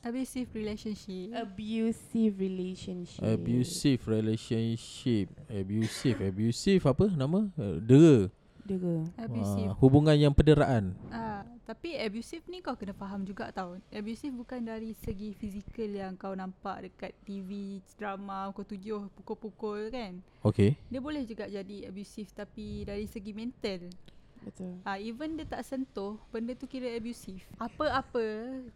Abusive 0.00 0.48
relationship. 0.56 1.28
Abusive 1.36 2.32
relationship. 2.40 3.20
Abusive 3.20 4.00
relationship. 4.08 5.28
Abusive. 5.44 6.18
Abusive 6.24 6.82
apa 6.88 7.06
nama? 7.12 7.52
Uh, 7.52 7.76
dera. 7.84 8.32
Dera. 8.64 8.96
Abusive. 9.20 9.68
Uh, 9.68 9.76
hubungan 9.76 10.16
yang 10.16 10.32
pederaan. 10.32 10.96
Ah, 11.12 11.44
tapi 11.68 12.00
abusive 12.00 12.40
ni 12.48 12.64
kau 12.64 12.80
kena 12.80 12.96
faham 12.96 13.28
juga 13.28 13.52
tau. 13.52 13.76
Abusive 13.92 14.32
bukan 14.32 14.64
dari 14.64 14.96
segi 14.96 15.36
fizikal 15.36 15.92
yang 15.92 16.16
kau 16.16 16.32
nampak 16.32 16.88
dekat 16.88 17.12
TV, 17.28 17.84
drama, 18.00 18.48
kau 18.56 18.64
tujuh 18.64 19.04
pukul-pukul 19.20 19.92
kan. 19.92 20.16
Okay. 20.40 20.80
Dia 20.88 21.04
boleh 21.04 21.28
juga 21.28 21.44
jadi 21.44 21.92
abusive 21.92 22.32
tapi 22.32 22.88
dari 22.88 23.04
segi 23.04 23.36
mental. 23.36 23.92
Betul. 24.40 24.80
Ah, 24.88 24.96
even 24.96 25.36
dia 25.36 25.44
tak 25.44 25.62
sentuh, 25.64 26.16
benda 26.32 26.56
tu 26.56 26.64
kira 26.64 26.88
abusive. 26.96 27.44
Apa-apa 27.60 28.24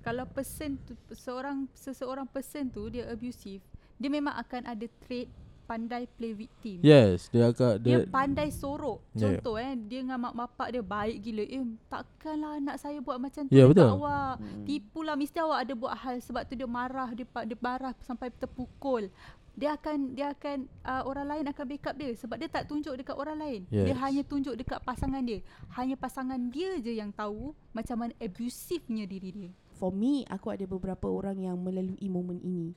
kalau 0.05 0.25
person 0.29 0.77
tu 0.85 0.93
seorang 1.13 1.65
seseorang 1.73 2.29
person 2.29 2.69
tu 2.69 2.93
dia 2.93 3.09
abusive, 3.09 3.65
dia 3.97 4.11
memang 4.13 4.37
akan 4.37 4.69
ada 4.69 4.87
trait 5.05 5.29
pandai 5.65 6.05
play 6.21 6.37
victim. 6.37 6.85
Yes, 6.85 7.33
dia 7.33 7.49
agak 7.49 7.81
Dia 7.81 8.05
dia, 8.05 8.13
pandai 8.13 8.53
sorok. 8.53 9.01
Contoh 9.17 9.57
eh, 9.57 9.73
dia 9.89 10.05
dengan 10.05 10.21
mak 10.21 10.37
bapak 10.37 10.69
dia 10.77 10.85
baik 10.85 11.17
gila. 11.25 11.45
Eh, 11.49 11.65
takkanlah 11.89 12.61
anak 12.61 12.77
saya 12.77 13.01
buat 13.01 13.17
macam 13.17 13.49
tu 13.49 13.53
dekat 13.53 13.73
betul. 13.73 13.89
awak. 13.97 14.35
Hmm. 14.39 14.65
Tipulah 14.69 15.17
mesti 15.17 15.39
awak 15.41 15.59
ada 15.65 15.73
buat 15.73 15.95
hal 15.97 16.17
sebab 16.21 16.43
tu 16.45 16.55
dia 16.55 16.69
marah, 16.69 17.09
dia 17.17 17.25
dia 17.25 17.59
marah 17.59 17.93
sampai 18.05 18.29
terpukul. 18.37 19.09
Dia 19.55 19.79
akan 19.79 20.19
dia 20.19 20.35
akan 20.35 20.67
uh, 20.83 21.03
orang 21.07 21.27
lain 21.31 21.45
akan 21.47 21.65
backup 21.71 21.95
dia 21.95 22.11
sebab 22.19 22.37
dia 22.43 22.51
tak 22.51 22.67
tunjuk 22.67 22.91
dekat 22.99 23.15
orang 23.15 23.39
lain. 23.39 23.61
Yes. 23.71 23.87
Dia 23.87 23.95
hanya 24.03 24.23
tunjuk 24.27 24.55
dekat 24.59 24.83
pasangan 24.83 25.23
dia. 25.23 25.39
Hanya 25.79 25.95
pasangan 25.95 26.41
dia 26.51 26.83
je 26.83 26.91
yang 26.91 27.15
tahu 27.15 27.55
macam 27.71 28.03
mana 28.03 28.13
abusifnya 28.19 29.07
diri 29.07 29.31
dia. 29.31 29.51
For 29.79 29.95
me, 29.95 30.27
aku 30.27 30.55
ada 30.55 30.67
beberapa 30.67 31.07
orang 31.07 31.39
yang 31.39 31.59
melalui 31.59 32.07
momen 32.11 32.43
ini. 32.43 32.75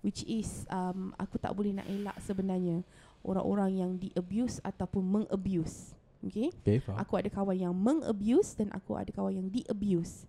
Which 0.00 0.22
is, 0.28 0.62
um, 0.70 1.10
aku 1.18 1.42
tak 1.42 1.52
boleh 1.56 1.74
nak 1.74 1.88
elak 1.90 2.16
sebenarnya. 2.22 2.86
Orang-orang 3.26 3.70
yang 3.82 3.92
di-abuse 3.98 4.62
ataupun 4.62 5.02
meng-abuse. 5.02 5.92
Okay? 6.22 6.54
Okay, 6.62 6.78
faham. 6.78 7.02
Aku 7.02 7.18
ada 7.18 7.28
kawan 7.28 7.58
yang 7.58 7.74
meng-abuse 7.74 8.54
dan 8.54 8.70
aku 8.70 8.94
ada 8.94 9.10
kawan 9.10 9.42
yang 9.42 9.48
di-abuse. 9.50 10.24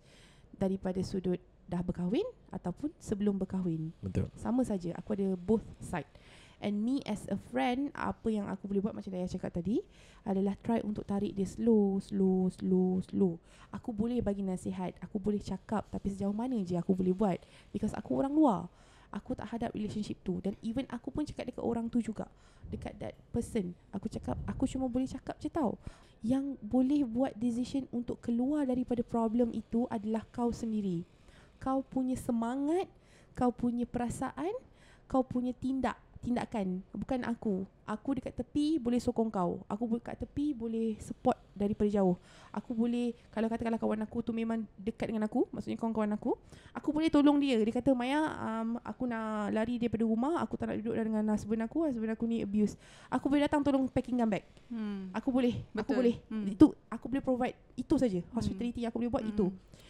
Daripada 0.57 0.99
sudut 1.05 1.39
dah 1.69 1.85
berkahwin 1.85 2.25
ataupun 2.49 2.89
sebelum 2.97 3.37
berkahwin. 3.37 3.93
Betul. 4.01 4.27
Sama 4.33 4.65
saja, 4.65 4.97
aku 4.97 5.13
ada 5.13 5.37
both 5.37 5.63
side. 5.77 6.09
And 6.59 6.83
me 6.83 6.99
as 7.07 7.23
a 7.31 7.39
friend, 7.39 7.87
apa 7.95 8.27
yang 8.27 8.51
aku 8.51 8.67
boleh 8.67 8.83
buat 8.83 8.91
macam 8.91 9.15
Daya 9.15 9.31
cakap 9.31 9.55
tadi 9.55 9.79
adalah 10.27 10.59
try 10.59 10.83
untuk 10.83 11.07
tarik 11.07 11.31
dia 11.31 11.47
slow, 11.47 12.03
slow, 12.03 12.51
slow, 12.51 12.99
slow. 12.99 13.33
Aku 13.71 13.95
boleh 13.95 14.19
bagi 14.19 14.43
nasihat, 14.43 14.91
aku 14.99 15.23
boleh 15.23 15.39
cakap 15.39 15.87
tapi 15.87 16.11
sejauh 16.11 16.35
mana 16.35 16.59
je 16.59 16.75
aku 16.75 16.91
boleh 16.91 17.15
buat 17.15 17.39
because 17.71 17.95
aku 17.95 18.19
orang 18.19 18.35
luar. 18.35 18.67
Aku 19.09 19.33
tak 19.33 19.47
hadap 19.49 19.71
relationship 19.71 20.19
tu 20.21 20.43
dan 20.43 20.53
even 20.59 20.83
aku 20.91 21.09
pun 21.09 21.23
cakap 21.23 21.47
dekat 21.47 21.63
orang 21.63 21.87
tu 21.87 22.03
juga. 22.03 22.27
Dekat 22.69 22.93
that 22.99 23.15
person, 23.31 23.71
aku 23.95 24.11
cakap 24.11 24.35
aku 24.43 24.67
cuma 24.67 24.91
boleh 24.91 25.07
cakap 25.07 25.39
je 25.39 25.47
tau. 25.47 25.79
Yang 26.19 26.59
boleh 26.59 27.07
buat 27.07 27.31
decision 27.39 27.87
untuk 27.95 28.19
keluar 28.19 28.67
daripada 28.67 28.99
problem 28.99 29.55
itu 29.55 29.87
adalah 29.87 30.27
kau 30.27 30.51
sendiri. 30.51 31.07
Kau 31.59 31.83
punya 31.83 32.15
semangat, 32.15 32.87
kau 33.35 33.51
punya 33.51 33.83
perasaan, 33.83 34.51
kau 35.05 35.23
punya 35.23 35.51
tindak 35.51 35.99
tindakan. 36.19 36.83
Bukan 36.91 37.23
aku. 37.23 37.63
Aku 37.89 38.13
dekat 38.13 38.35
tepi 38.37 38.77
boleh 38.77 39.01
sokong 39.01 39.31
kau. 39.33 39.65
Aku 39.65 39.89
boleh 39.89 40.03
kat 40.03 40.19
tepi 40.19 40.53
boleh 40.53 40.99
support 41.01 41.39
daripada 41.57 41.89
jauh. 41.89 42.19
Aku 42.53 42.77
boleh 42.77 43.17
kalau 43.33 43.49
katakanlah 43.49 43.81
kawan 43.81 44.05
aku 44.05 44.21
tu 44.21 44.31
memang 44.35 44.61
dekat 44.77 45.09
dengan 45.09 45.25
aku 45.25 45.49
maksudnya 45.49 45.75
kawan-kawan 45.81 46.13
aku 46.13 46.37
aku 46.75 46.89
boleh 46.93 47.09
tolong 47.09 47.41
dia. 47.41 47.57
Dia 47.57 47.73
kata 47.73 47.97
Maya 47.97 48.29
um, 48.29 48.77
aku 48.85 49.09
nak 49.09 49.49
lari 49.55 49.81
daripada 49.81 50.05
rumah. 50.05 50.37
Aku 50.43 50.53
tak 50.59 50.69
nak 50.69 50.77
duduk 50.83 50.95
dengan 51.01 51.25
husband 51.33 51.65
aku. 51.65 51.89
Husband 51.89 52.13
aku 52.13 52.25
ni 52.29 52.45
abuse. 52.45 52.77
Aku 53.09 53.25
boleh 53.25 53.49
datang 53.49 53.65
tolong 53.65 53.89
packing 53.89 54.21
bag. 54.29 54.45
Hmm. 54.69 55.09
aku 55.15 55.33
boleh. 55.33 55.65
Aku 55.73 55.95
Betul. 55.95 55.97
boleh. 55.97 56.15
Hmm. 56.29 56.45
itu 56.45 56.67
aku 56.99 57.07
boleh 57.07 57.23
provide 57.23 57.55
itu 57.73 57.95
saja 57.95 58.19
hospitality 58.31 58.83
yang 58.83 58.91
aku 58.91 58.99
boleh 58.99 59.09
buat 59.09 59.23
Hmm. 59.23 59.31
itu 59.31 59.47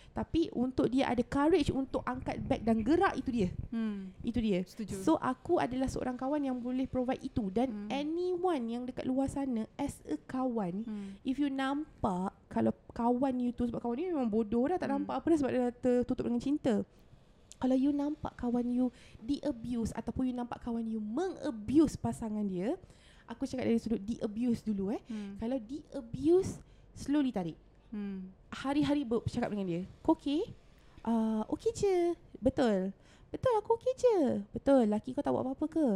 tapi 0.10 0.50
untuk 0.52 0.90
dia 0.90 1.06
ada 1.06 1.22
courage 1.22 1.70
untuk 1.70 2.02
angkat 2.02 2.42
bag 2.42 2.62
dan 2.62 2.82
gerak 2.82 3.14
itu 3.14 3.30
dia 3.30 3.50
Hmm. 3.70 4.10
itu 4.22 4.38
dia 4.38 4.62
Setuju. 4.62 4.94
So 4.96 5.14
aku 5.16 5.58
adalah 5.58 5.86
seorang 5.86 6.14
kawan 6.14 6.42
yang 6.42 6.58
boleh 6.58 6.86
provide 6.86 7.22
itu 7.22 7.50
dan 7.50 7.70
Hmm. 7.70 7.90
anyone 7.90 8.64
yang 8.64 8.84
dekat 8.84 9.04
luar 9.04 9.26
sana 9.26 9.66
as 9.76 9.98
a 10.06 10.18
kawan 10.20 10.82
hmm. 10.82 11.18
if 11.22 11.38
you 11.38 11.48
nampak 11.48 12.30
kalau 12.48 12.74
kawan 12.90 13.38
you 13.38 13.50
tu 13.50 13.66
sebab 13.66 13.80
kawan 13.80 13.98
you 13.98 14.10
memang 14.10 14.28
bodoh 14.28 14.66
dah 14.66 14.78
tak 14.78 14.88
Hmm. 14.88 15.02
nampak 15.02 15.14
apa 15.16 15.26
dah 15.28 15.38
sebab 15.38 15.52
dia 15.52 15.62
dah 15.64 15.74
tertutup 15.76 16.26
dengan 16.26 16.40
cinta. 16.40 16.76
Kalau 17.56 17.76
you 17.76 17.92
nampak 17.92 18.34
kawan 18.34 18.66
you 18.66 18.88
di-abuse 19.20 19.92
ataupun 19.92 20.26
you 20.26 20.34
nampak 20.34 20.58
kawan 20.60 20.80
you 20.82 20.98
meng-abuse 20.98 21.94
pasangan 21.94 22.42
dia, 22.42 22.80
aku 23.28 23.44
cakap 23.44 23.68
dari 23.68 23.76
sudut 23.78 24.00
di-abuse 24.00 24.64
dulu 24.64 24.90
eh. 24.90 25.02
Hmm. 25.06 25.36
Kalau 25.36 25.60
di-abuse, 25.60 26.64
slowly 27.00 27.32
tarik. 27.32 27.56
Hmm. 27.96 28.30
Hari-hari 28.52 29.08
bercakap 29.08 29.50
dengan 29.50 29.66
dia. 29.66 29.82
Kau 30.04 30.14
okay? 30.14 30.44
Uh, 31.08 31.48
okay 31.48 31.72
je. 31.72 31.96
Betul. 32.44 32.92
Betul 33.32 33.54
aku 33.62 33.80
okay 33.80 33.94
je. 33.96 34.18
Betul. 34.52 34.92
Laki 34.92 35.16
kau 35.16 35.24
tak 35.24 35.32
buat 35.32 35.48
apa-apa 35.48 35.66
ke? 35.72 35.88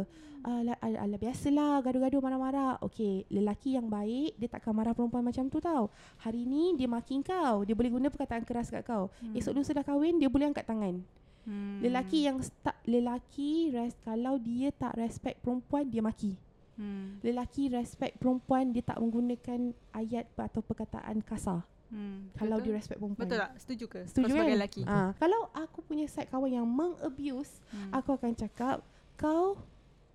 Uh, 0.44 0.60
la, 0.60 0.74
ala, 0.80 1.08
ala, 1.08 1.16
biasalah 1.16 1.82
gaduh-gaduh 1.84 2.22
marah-marah. 2.24 2.80
Okay. 2.82 3.28
Lelaki 3.28 3.76
yang 3.76 3.86
baik 3.86 4.38
dia 4.40 4.48
takkan 4.48 4.72
marah 4.74 4.96
perempuan 4.96 5.22
macam 5.22 5.46
tu 5.52 5.60
tau. 5.60 5.92
Hari 6.24 6.42
ni 6.48 6.74
dia 6.74 6.88
maki 6.88 7.20
kau. 7.22 7.62
Dia 7.62 7.74
boleh 7.76 7.90
guna 7.92 8.08
perkataan 8.08 8.42
keras 8.42 8.72
kat 8.72 8.82
kau. 8.82 9.12
Hmm. 9.20 9.36
Esok 9.36 9.54
lusa 9.54 9.76
dah 9.76 9.84
kahwin 9.84 10.16
dia 10.16 10.32
boleh 10.32 10.50
angkat 10.50 10.64
tangan. 10.64 11.04
Hmm. 11.44 11.78
Lelaki 11.84 12.24
yang 12.24 12.40
tak 12.64 12.80
lelaki 12.88 13.68
res, 13.68 13.92
kalau 14.00 14.40
dia 14.40 14.72
tak 14.72 14.96
respect 14.96 15.44
perempuan 15.44 15.84
dia 15.84 16.00
maki. 16.00 16.32
Hmm. 16.76 17.22
Lelaki 17.22 17.68
respect 17.68 18.18
perempuan 18.18 18.70
dia 18.70 18.82
tak 18.82 18.98
menggunakan 18.98 19.60
ayat 19.92 20.26
atau 20.34 20.60
perkataan 20.60 21.20
kasar. 21.20 21.62
Hmm. 21.88 22.32
Kalau 22.34 22.58
Betul? 22.58 22.66
dia 22.66 22.74
respect 22.74 22.98
perempuan. 22.98 23.24
Betul 23.28 23.38
tak? 23.38 23.52
Setuju 23.60 23.84
ke? 23.86 24.00
Setuju 24.08 24.24
Kau 24.24 24.32
sebagai 24.34 24.50
kan? 24.50 24.58
lelaki. 24.58 24.82
Ah, 24.84 25.10
kalau 25.14 25.40
aku 25.54 25.78
punya 25.80 26.06
side 26.10 26.26
kawan 26.26 26.50
yang 26.50 26.66
meng-abuse, 26.66 27.62
Hmm. 27.70 27.90
aku 27.94 28.18
akan 28.18 28.32
cakap, 28.34 28.82
kau 29.14 29.54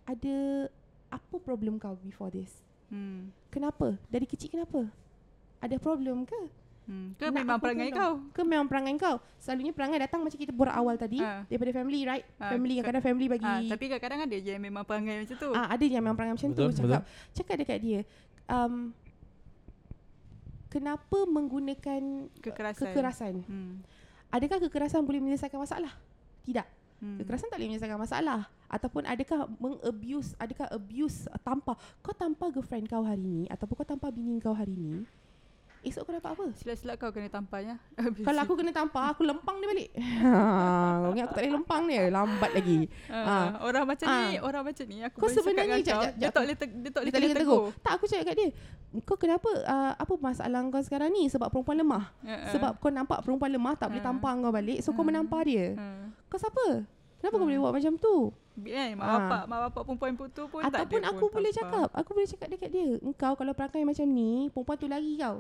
ada 0.04 0.68
apa 1.10 1.36
problem 1.40 1.80
kau 1.80 1.96
before 2.04 2.30
this? 2.30 2.52
Hmm. 2.90 3.32
Kenapa? 3.48 3.96
Dari 4.10 4.26
kecil 4.28 4.50
kenapa? 4.52 4.90
Ada 5.62 5.78
problem 5.78 6.26
ke? 6.26 6.40
Hmm. 6.90 7.14
Ke 7.14 7.30
Nak 7.30 7.34
memang 7.38 7.58
perangai 7.62 7.94
kau? 7.94 8.12
Ke 8.34 8.42
memang 8.42 8.66
perangai 8.66 8.98
kau? 8.98 9.22
Selalunya 9.38 9.70
perangai 9.70 10.02
datang 10.02 10.20
macam 10.20 10.34
kita 10.34 10.50
borak 10.50 10.74
awal 10.74 10.98
tadi 10.98 11.22
Ah. 11.22 11.46
daripada 11.46 11.70
family, 11.72 12.02
right? 12.02 12.26
Ah, 12.36 12.50
family 12.50 12.74
yang 12.74 12.82
ka- 12.82 12.90
kadang 12.90 13.06
family 13.06 13.28
bagi 13.30 13.46
Ah, 13.46 13.62
tapi 13.64 13.86
kadang-kadang 13.88 14.22
ada 14.26 14.36
je 14.36 14.50
yang 14.50 14.64
memang 14.64 14.82
perangai 14.82 15.22
macam 15.22 15.36
tu. 15.38 15.50
Ah, 15.54 15.70
ada 15.70 15.80
je 15.80 15.94
yang 15.94 16.02
memang 16.02 16.18
perangai 16.18 16.36
macam 16.36 16.50
Betul, 16.50 16.66
tu 16.68 16.82
cakap 16.82 17.02
cakap 17.32 17.56
dekat 17.58 17.78
dia 17.80 18.00
um, 18.48 18.90
kenapa 20.68 21.26
menggunakan 21.26 22.02
Kekerasan. 22.38 22.82
kekerasan 22.84 23.34
Hmm. 23.44 23.74
adakah 24.30 24.58
kekerasan 24.60 25.02
boleh 25.04 25.18
menyelesaikan 25.20 25.58
masalah 25.58 25.94
tidak 26.42 26.66
Hmm. 26.98 27.16
kekerasan 27.18 27.48
tak 27.48 27.58
boleh 27.58 27.70
menyelesaikan 27.70 27.98
masalah 27.98 28.40
ataupun 28.68 29.04
adakah 29.04 29.48
mengabuse 29.56 30.34
adakah 30.36 30.68
abuse 30.70 31.26
uh, 31.26 31.40
tampar 31.40 31.74
kau 32.02 32.12
tampar 32.12 32.50
girlfriend 32.50 32.86
kau 32.86 33.02
hari 33.02 33.24
ni 33.24 33.44
ataupun 33.48 33.74
kau 33.76 33.88
tampar 33.88 34.10
bini 34.10 34.38
kau 34.38 34.52
hari 34.52 34.74
ni 34.74 35.06
esok 35.82 36.02
kau 36.02 36.14
dapat 36.14 36.32
apa 36.32 36.44
Silap-silap 36.54 36.96
kau 36.96 37.10
kena 37.10 37.28
tamparnya. 37.28 37.76
kalau 38.28 38.40
aku 38.42 38.54
kena 38.54 38.70
tampar 38.70 39.10
aku 39.10 39.24
lempang 39.24 39.58
dia 39.58 39.68
balik 39.68 39.90
ha, 39.96 40.32
kau 41.00 41.12
ingat 41.14 41.26
aku 41.26 41.34
tak 41.34 41.42
boleh 41.42 41.54
lempang 41.56 41.82
dia 41.86 42.02
lambat 42.10 42.52
lagi 42.52 42.80
Ah, 43.08 43.48
orang 43.62 43.86
macam 43.86 44.08
ni, 44.08 44.20
Ah. 44.30 44.42
orang 44.42 44.64
macam 44.66 44.86
ni 44.86 44.98
aku 45.00 45.16
Kau 45.16 45.22
boleh 45.22 45.32
cakap 45.32 45.46
sebenarnya 45.46 45.64
dengan 45.72 45.80
jap, 45.82 45.94
kau, 45.94 46.02
jap, 46.02 46.12
dia 46.12 46.22
jap. 46.22 46.32
tak 46.32 46.42
boleh 46.42 46.56
te- 46.56 46.76
dia 46.76 46.90
tak 46.90 47.00
boleh 47.00 47.12
tak 47.12 47.20
boleh 47.20 47.32
tegur. 47.34 47.60
tegur. 47.64 47.64
Tak 47.80 47.92
aku 47.94 48.06
cakap 48.06 48.26
kat 48.26 48.36
dia 48.36 48.50
Kau 49.02 49.16
kenapa 49.16 49.50
uh, 49.64 49.94
Apa 49.96 50.14
masalah 50.18 50.60
kau 50.66 50.82
sekarang 50.82 51.10
ni 51.10 51.24
Sebab 51.26 51.48
perempuan 51.48 51.78
lemah 51.78 52.04
Uh-uh. 52.20 52.50
Sebab 52.50 52.72
kau 52.78 52.90
nampak 52.90 53.22
perempuan 53.22 53.50
lemah 53.50 53.74
Tak 53.76 53.88
boleh 53.88 54.02
Ah. 54.02 54.08
tampar 54.08 54.34
kau 54.36 54.52
balik 54.52 54.80
So 54.80 54.92
kau 54.92 55.02
Ah. 55.02 55.08
menampar 55.08 55.42
dia 55.44 55.74
Ha. 55.74 55.86
Kau 56.26 56.36
siapa 56.36 56.84
Kenapa 57.16 57.32
kau 57.32 57.38
Ah. 57.38 57.48
boleh 57.48 57.60
buat 57.60 57.74
macam 57.74 57.94
tu 57.96 58.16
Eh, 58.60 58.92
mak 58.92 59.06
Ah. 59.06 59.12
bapak, 59.16 59.42
mak 59.46 59.60
bapak 59.66 59.82
perempuan 59.86 60.14
putu 60.14 60.44
pun 60.46 60.60
tak 60.60 60.74
Ataupun 60.76 61.00
ada 61.00 61.10
aku 61.10 61.26
pun 61.26 61.38
boleh 61.38 61.48
tampar. 61.50 61.72
cakap 61.86 61.90
Aku 61.96 62.10
boleh 62.12 62.28
cakap 62.28 62.48
dekat 62.50 62.70
dia 62.70 62.88
Engkau 63.00 63.32
kalau 63.34 63.54
perangai 63.54 63.84
macam 63.84 64.06
ni 64.06 64.32
Perempuan 64.50 64.76
tu 64.76 64.88
lari 64.88 65.16
kau 65.16 65.38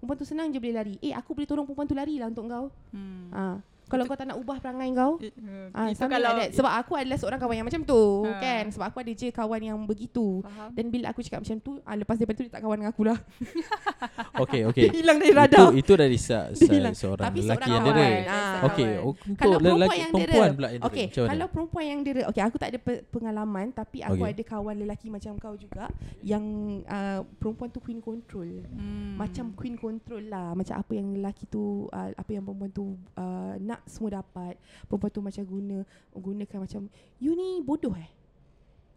Perempuan 0.00 0.16
tu 0.16 0.24
senang 0.24 0.48
je 0.48 0.56
boleh 0.56 0.72
lari 0.72 0.94
Eh 0.98 1.12
aku 1.12 1.36
boleh 1.36 1.44
tolong 1.44 1.68
perempuan 1.68 1.84
tu 1.84 1.92
lari 1.92 2.16
lah 2.16 2.32
untuk 2.32 2.48
kau 2.48 2.72
Hmm. 2.90 3.28
ha. 3.30 3.60
Kalau 3.90 4.04
kau 4.04 4.14
tak 4.14 4.24
nak 4.24 4.36
ubah 4.36 4.56
perangai 4.56 4.88
kau 4.92 5.12
uh, 5.14 5.68
Ah, 5.72 5.86
itu 5.88 5.98
kalau 6.00 6.30
like 6.32 6.38
that. 6.40 6.50
Sebab 6.52 6.72
aku 6.72 6.92
adalah 6.94 7.16
seorang 7.16 7.38
kawan 7.38 7.56
yang 7.56 7.66
macam 7.66 7.82
tu 7.82 8.00
Ah. 8.22 8.38
kan 8.38 8.64
Sebab 8.68 8.86
aku 8.86 8.98
ada 8.98 9.12
je 9.12 9.28
kawan 9.28 9.60
yang 9.60 9.78
begitu 9.82 10.40
faham. 10.40 10.70
Dan 10.70 10.84
bila 10.88 11.10
aku 11.10 11.20
cakap 11.20 11.40
macam 11.40 11.56
tu 11.58 11.82
ah, 11.82 11.94
Lepas 11.94 12.14
daripada 12.14 12.36
tu 12.36 12.44
dia 12.44 12.52
tak 12.52 12.62
kawan 12.62 12.76
dengan 12.78 12.90
aku 12.90 13.02
lah 13.04 13.18
Okay, 14.40 14.62
okay. 14.64 14.88
Dia 14.88 14.94
hilang 14.96 15.18
dari 15.18 15.28
itu 15.28 15.36
radar 15.36 15.68
itu 15.72 15.92
dari 15.94 16.18
sa, 16.18 16.38
Dia 16.50 16.56
sa, 16.56 16.72
hilang. 16.72 16.94
seorang 16.94 17.26
Tapi 17.26 17.38
lelaki 17.40 17.50
seorang 17.60 17.70
yang 17.70 17.84
kawan. 17.84 17.98
dera. 17.98 18.30
Ah. 18.30 18.60
Okey, 18.62 18.86
kawan. 18.86 19.02
untuk 19.02 19.36
Kalau 19.36 19.56
perempuan 19.56 19.76
lelaki 19.76 19.98
yang 19.98 20.10
perempuan 20.10 20.30
dera. 20.40 20.56
pula 20.56 20.68
yang 20.68 20.80
dera. 20.80 20.88
Okay, 20.88 21.06
kalau 21.10 21.46
perempuan 21.48 21.84
yang 21.84 22.00
dera 22.00 22.22
Okay, 22.30 22.42
aku 22.42 22.56
tak 22.56 22.68
ada 22.68 22.78
pe- 22.78 23.02
pengalaman 23.06 23.66
Tapi 23.70 23.98
aku 24.00 24.18
Okay. 24.20 24.30
ada 24.30 24.42
kawan 24.46 24.74
lelaki 24.76 25.06
macam 25.08 25.32
kau 25.36 25.54
juga 25.54 25.84
Yang 26.22 26.44
uh, 26.86 27.20
perempuan 27.36 27.68
tu 27.68 27.80
queen 27.80 27.98
control 27.98 28.48
Hmm. 28.70 29.16
Macam 29.16 29.52
queen 29.52 29.74
control 29.74 30.24
lah 30.24 30.52
Macam 30.52 30.74
apa 30.74 30.92
yang 30.92 31.12
lelaki 31.12 31.44
tu 31.46 31.62
uh, 31.88 32.10
Apa 32.12 32.30
yang 32.30 32.42
perempuan 32.42 32.70
tu 32.70 32.84
uh, 33.14 33.54
nak 33.58 33.79
nak 33.80 33.88
semua 33.88 34.20
dapat. 34.20 34.60
Perempuan 34.84 35.10
tu 35.10 35.20
macam 35.24 35.42
guna 35.42 35.78
gunakan 36.12 36.58
macam 36.60 36.80
you 37.16 37.32
ni 37.32 37.64
bodoh 37.64 37.96
eh. 37.96 38.12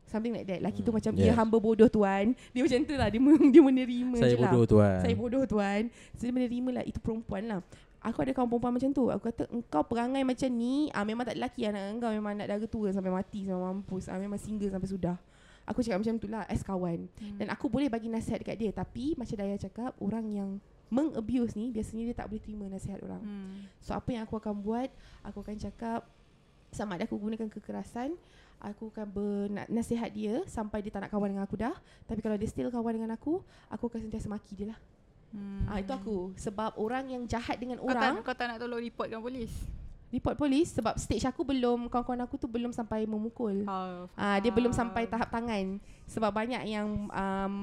Something 0.04 0.36
like 0.36 0.46
that. 0.46 0.62
Laki 0.62 0.84
tu 0.84 0.92
Hmm, 0.92 1.00
macam 1.00 1.12
yes. 1.16 1.22
dia 1.26 1.32
hamba 1.34 1.58
bodoh 1.58 1.90
tuan. 1.90 2.36
Dia 2.52 2.62
macam 2.62 2.80
tu 2.86 2.94
lah. 2.94 3.08
Dia, 3.10 3.18
men- 3.18 3.50
dia 3.50 3.62
menerima 3.64 4.18
Saya 4.20 4.36
je 4.36 4.38
lah. 4.38 4.52
bodoh 4.52 4.64
tuan. 4.68 5.00
Saya 5.02 5.14
bodoh 5.18 5.44
tuan. 5.48 5.82
So, 6.14 6.28
dia 6.30 6.34
menerima 6.36 6.70
lah 6.70 6.84
itu 6.86 7.00
perempuan 7.02 7.44
lah. 7.50 7.60
Aku 8.04 8.20
ada 8.20 8.36
kawan 8.36 8.52
perempuan 8.52 8.74
macam 8.78 8.92
tu. 8.92 9.10
Aku 9.10 9.24
kata 9.32 9.48
engkau 9.50 9.82
perangai 9.88 10.22
macam 10.22 10.50
ni, 10.52 10.92
ah 10.92 11.02
memang 11.02 11.24
tak 11.24 11.40
lelaki 11.40 11.66
anak 11.66 11.98
engkau 11.98 12.12
memang 12.12 12.36
nak 12.36 12.52
dara 12.52 12.66
tua 12.68 12.92
sampai 12.92 13.10
mati 13.10 13.48
sampai 13.48 13.64
mampus. 13.64 14.06
Ah 14.12 14.20
memang 14.20 14.38
single 14.38 14.70
sampai 14.70 14.92
sudah. 14.92 15.16
Aku 15.64 15.80
cakap 15.80 16.04
macam 16.04 16.20
tu 16.20 16.28
lah 16.28 16.44
as 16.52 16.60
kawan. 16.62 17.08
Hmm. 17.08 17.38
Dan 17.40 17.48
aku 17.48 17.72
boleh 17.72 17.88
bagi 17.88 18.12
nasihat 18.12 18.44
dekat 18.44 18.60
dia 18.60 18.70
tapi 18.70 19.16
macam 19.16 19.34
Daya 19.40 19.56
cakap 19.56 19.96
orang 20.04 20.28
yang 20.30 20.50
mengabuse 20.94 21.58
ni 21.58 21.74
biasanya 21.74 22.14
dia 22.14 22.16
tak 22.16 22.30
boleh 22.30 22.42
terima 22.46 22.70
nasihat 22.70 23.02
orang. 23.02 23.22
Hmm. 23.26 23.66
So 23.82 23.98
apa 23.98 24.14
yang 24.14 24.30
aku 24.30 24.38
akan 24.38 24.54
buat, 24.62 24.94
aku 25.26 25.42
akan 25.42 25.58
cakap 25.58 26.06
sama 26.70 26.98
ada 26.98 27.10
aku 27.10 27.18
gunakan 27.18 27.50
kekerasan, 27.50 28.14
aku 28.62 28.94
akan 28.94 29.08
bernasihat 29.10 30.10
dia 30.14 30.46
sampai 30.46 30.86
dia 30.86 30.94
tak 30.94 31.06
nak 31.06 31.10
kawan 31.10 31.34
dengan 31.34 31.46
aku 31.50 31.58
dah. 31.58 31.74
Tapi 32.06 32.22
kalau 32.22 32.38
dia 32.38 32.46
still 32.46 32.70
kawan 32.70 32.94
dengan 33.02 33.12
aku, 33.18 33.42
aku 33.74 33.84
akan 33.90 34.06
sentiasa 34.06 34.30
maki 34.30 34.54
dia 34.54 34.74
lah. 34.74 34.80
Hmm. 35.34 35.66
Ah 35.66 35.82
itu 35.82 35.90
aku 35.90 36.30
sebab 36.38 36.78
orang 36.78 37.10
yang 37.10 37.26
jahat 37.26 37.58
dengan 37.58 37.82
Kau 37.82 37.90
tak, 37.90 37.98
orang 37.98 38.22
kau 38.22 38.38
tak 38.38 38.46
nak 38.54 38.58
tolong 38.62 38.78
report 38.78 39.10
polis? 39.18 39.50
Report 40.14 40.38
polis 40.38 40.70
sebab 40.70 40.94
stage 41.02 41.26
aku 41.26 41.42
belum 41.42 41.90
kawan-kawan 41.90 42.22
aku 42.22 42.38
tu 42.38 42.46
belum 42.46 42.70
sampai 42.70 43.10
memukul. 43.10 43.66
Oh, 43.66 44.06
Ah 44.14 44.38
dia 44.38 44.54
belum 44.54 44.70
sampai 44.70 45.10
tahap 45.10 45.34
tangan 45.34 45.82
sebab 46.06 46.30
banyak 46.30 46.70
yang 46.70 47.10
um, 47.10 47.56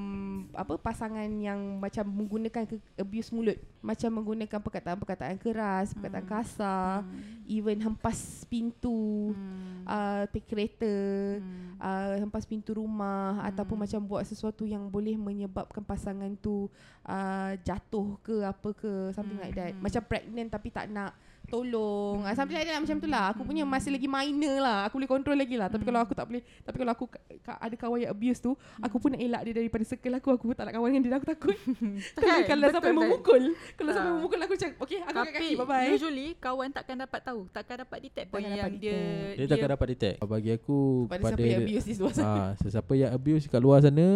apa 0.57 0.75
pasangan 0.81 1.29
yang 1.39 1.79
macam 1.79 2.03
menggunakan 2.09 2.67
ke, 2.67 2.75
abuse 2.99 3.31
mulut, 3.31 3.55
macam 3.79 4.11
menggunakan 4.17 4.59
perkataan-perkataan 4.59 5.37
keras, 5.39 5.93
perkataan 5.95 6.27
Hmm. 6.27 6.35
kasar, 6.35 7.07
Hmm. 7.07 7.47
even 7.47 7.79
hempas 7.79 8.43
pintu, 8.51 9.31
Hmm. 9.37 9.85
uh, 9.87 10.25
take 10.35 10.49
kereta, 10.49 10.97
Hmm. 11.39 11.79
uh, 11.79 12.17
hempas 12.19 12.49
pintu 12.49 12.75
rumah 12.75 13.39
hmm. 13.39 13.49
ataupun 13.55 13.77
macam 13.87 14.01
buat 14.03 14.25
sesuatu 14.27 14.67
yang 14.67 14.89
boleh 14.91 15.15
menyebabkan 15.15 15.85
pasangan 15.85 16.35
tu 16.41 16.67
uh, 17.07 17.53
jatuh 17.63 18.19
ke 18.25 18.43
apa 18.43 18.69
ke 18.75 19.15
something 19.15 19.39
Hmm. 19.39 19.47
like 19.47 19.55
that. 19.55 19.77
Hmm. 19.77 19.85
Macam 19.85 20.03
pregnant 20.03 20.51
tapi 20.51 20.69
tak 20.75 20.89
nak 20.91 21.15
tolong. 21.51 22.23
Hmm. 22.23 22.33
something 22.33 22.55
like 22.55 22.65
that 22.65 22.73
lah, 22.73 22.81
macam 22.81 22.97
tu 22.97 23.09
lah. 23.09 23.25
Aku 23.29 23.43
punya 23.43 23.63
Hmm. 23.63 23.71
masih 23.71 23.91
lagi 23.91 24.07
minor 24.07 24.57
lah. 24.57 24.87
Aku 24.87 24.97
boleh 24.97 25.11
control 25.11 25.35
lagi 25.35 25.55
lah. 25.55 25.67
Tapi 25.67 25.81
Hmm. 25.81 25.89
kalau 25.89 26.01
aku 26.01 26.13
tak 26.13 26.25
boleh, 26.25 26.43
tapi 26.61 26.77
kalau 26.77 26.93
aku 26.93 27.05
ka- 27.39 27.59
ada 27.59 27.75
kawan 27.75 27.99
yang 28.01 28.11
abuse 28.11 28.39
tu, 28.39 28.53
aku 28.79 28.97
pun 28.97 29.11
nak 29.11 29.21
elak 29.21 29.43
dia 29.43 29.55
daripada 29.57 29.83
circle 29.83 30.15
aku. 30.15 30.29
Aku 30.33 30.45
pun 30.45 30.55
tak 30.55 30.65
nak 30.65 30.75
kawan 30.75 30.89
dengan 30.89 31.03
dia. 31.05 31.13
Aku 31.13 31.27
takut. 31.27 31.57
tapi 32.15 32.23
Kan? 32.23 32.41
kalau 32.47 32.63
Betul 32.63 32.77
sampai 32.77 32.89
kan? 32.89 32.99
memukul, 33.01 33.43
kalau 33.75 33.91
sampai 33.91 34.07
Ah. 34.07 34.17
memukul 34.17 34.39
aku 34.41 34.55
cakap, 34.55 34.77
okay 34.79 34.99
aku 34.99 35.09
kat 35.09 35.17
Tapi 35.17 35.31
kaki, 35.33 35.49
bye-bye. 35.59 35.89
usually 35.91 36.29
kawan 36.37 36.69
takkan 36.71 36.97
dapat 36.97 37.21
tahu, 37.21 37.41
takkan 37.51 37.77
dapat 37.81 37.99
detect 38.01 38.29
pun 38.29 38.39
yang 38.39 38.55
dapat 38.57 38.71
dia 38.73 38.95
detect. 38.95 39.37
Dia 39.37 39.47
takkan 39.49 39.71
dapat 39.71 39.87
detect. 39.91 40.17
Bagi 40.23 40.51
aku 40.53 40.79
Pada 41.07 41.23
siapa 41.27 41.43
yang 41.43 41.61
abuse 41.61 41.85
di 41.85 41.95
luar 41.97 42.13
sana. 42.13 42.31
ah, 42.31 42.51
sesiapa 42.57 42.93
yang 42.95 43.11
abuse 43.11 43.45
kat 43.45 43.59
luar 43.59 43.79
sana 43.81 44.07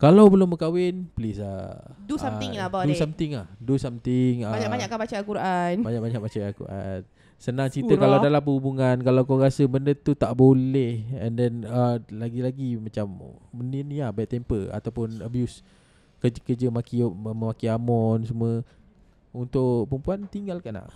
kalau 0.00 0.32
belum 0.32 0.48
berkahwin 0.56 1.06
please 1.12 1.38
ah 1.38 1.76
Do 2.08 2.16
something 2.16 2.56
ah, 2.56 2.64
lah 2.64 2.66
about 2.72 2.84
do 2.88 2.96
it. 2.96 2.98
something 2.98 3.30
ah 3.36 3.46
do 3.60 3.76
something 3.76 4.48
ah, 4.48 4.56
Banyak-banyak 4.56 4.88
kan 4.88 4.98
baca 4.98 5.14
Al-Quran. 5.20 5.74
banyak-banyak 5.84 6.20
baca 6.20 6.38
Al-Quran 6.40 7.00
senang 7.40 7.72
cerita 7.72 7.96
Surah. 7.96 8.02
kalau 8.04 8.16
dalam 8.20 8.42
hubungan 8.44 8.96
kalau 9.00 9.24
kau 9.24 9.40
rasa 9.40 9.64
benda 9.64 9.96
tu 9.96 10.12
tak 10.12 10.36
boleh 10.36 11.00
and 11.16 11.40
then 11.40 11.64
uh, 11.64 11.96
lagi-lagi 12.12 12.76
macam 12.76 13.16
benda 13.48 13.80
ni 13.80 13.96
lah 13.96 14.12
bad 14.12 14.28
temper 14.28 14.68
ataupun 14.68 15.24
abuse 15.24 15.64
kerja-kerja 16.20 16.68
maki 16.68 17.00
memaki 17.00 17.64
amon 17.64 18.28
semua 18.28 18.60
untuk 19.32 19.88
perempuan 19.88 20.28
tinggalkan 20.28 20.84
lah 20.84 20.92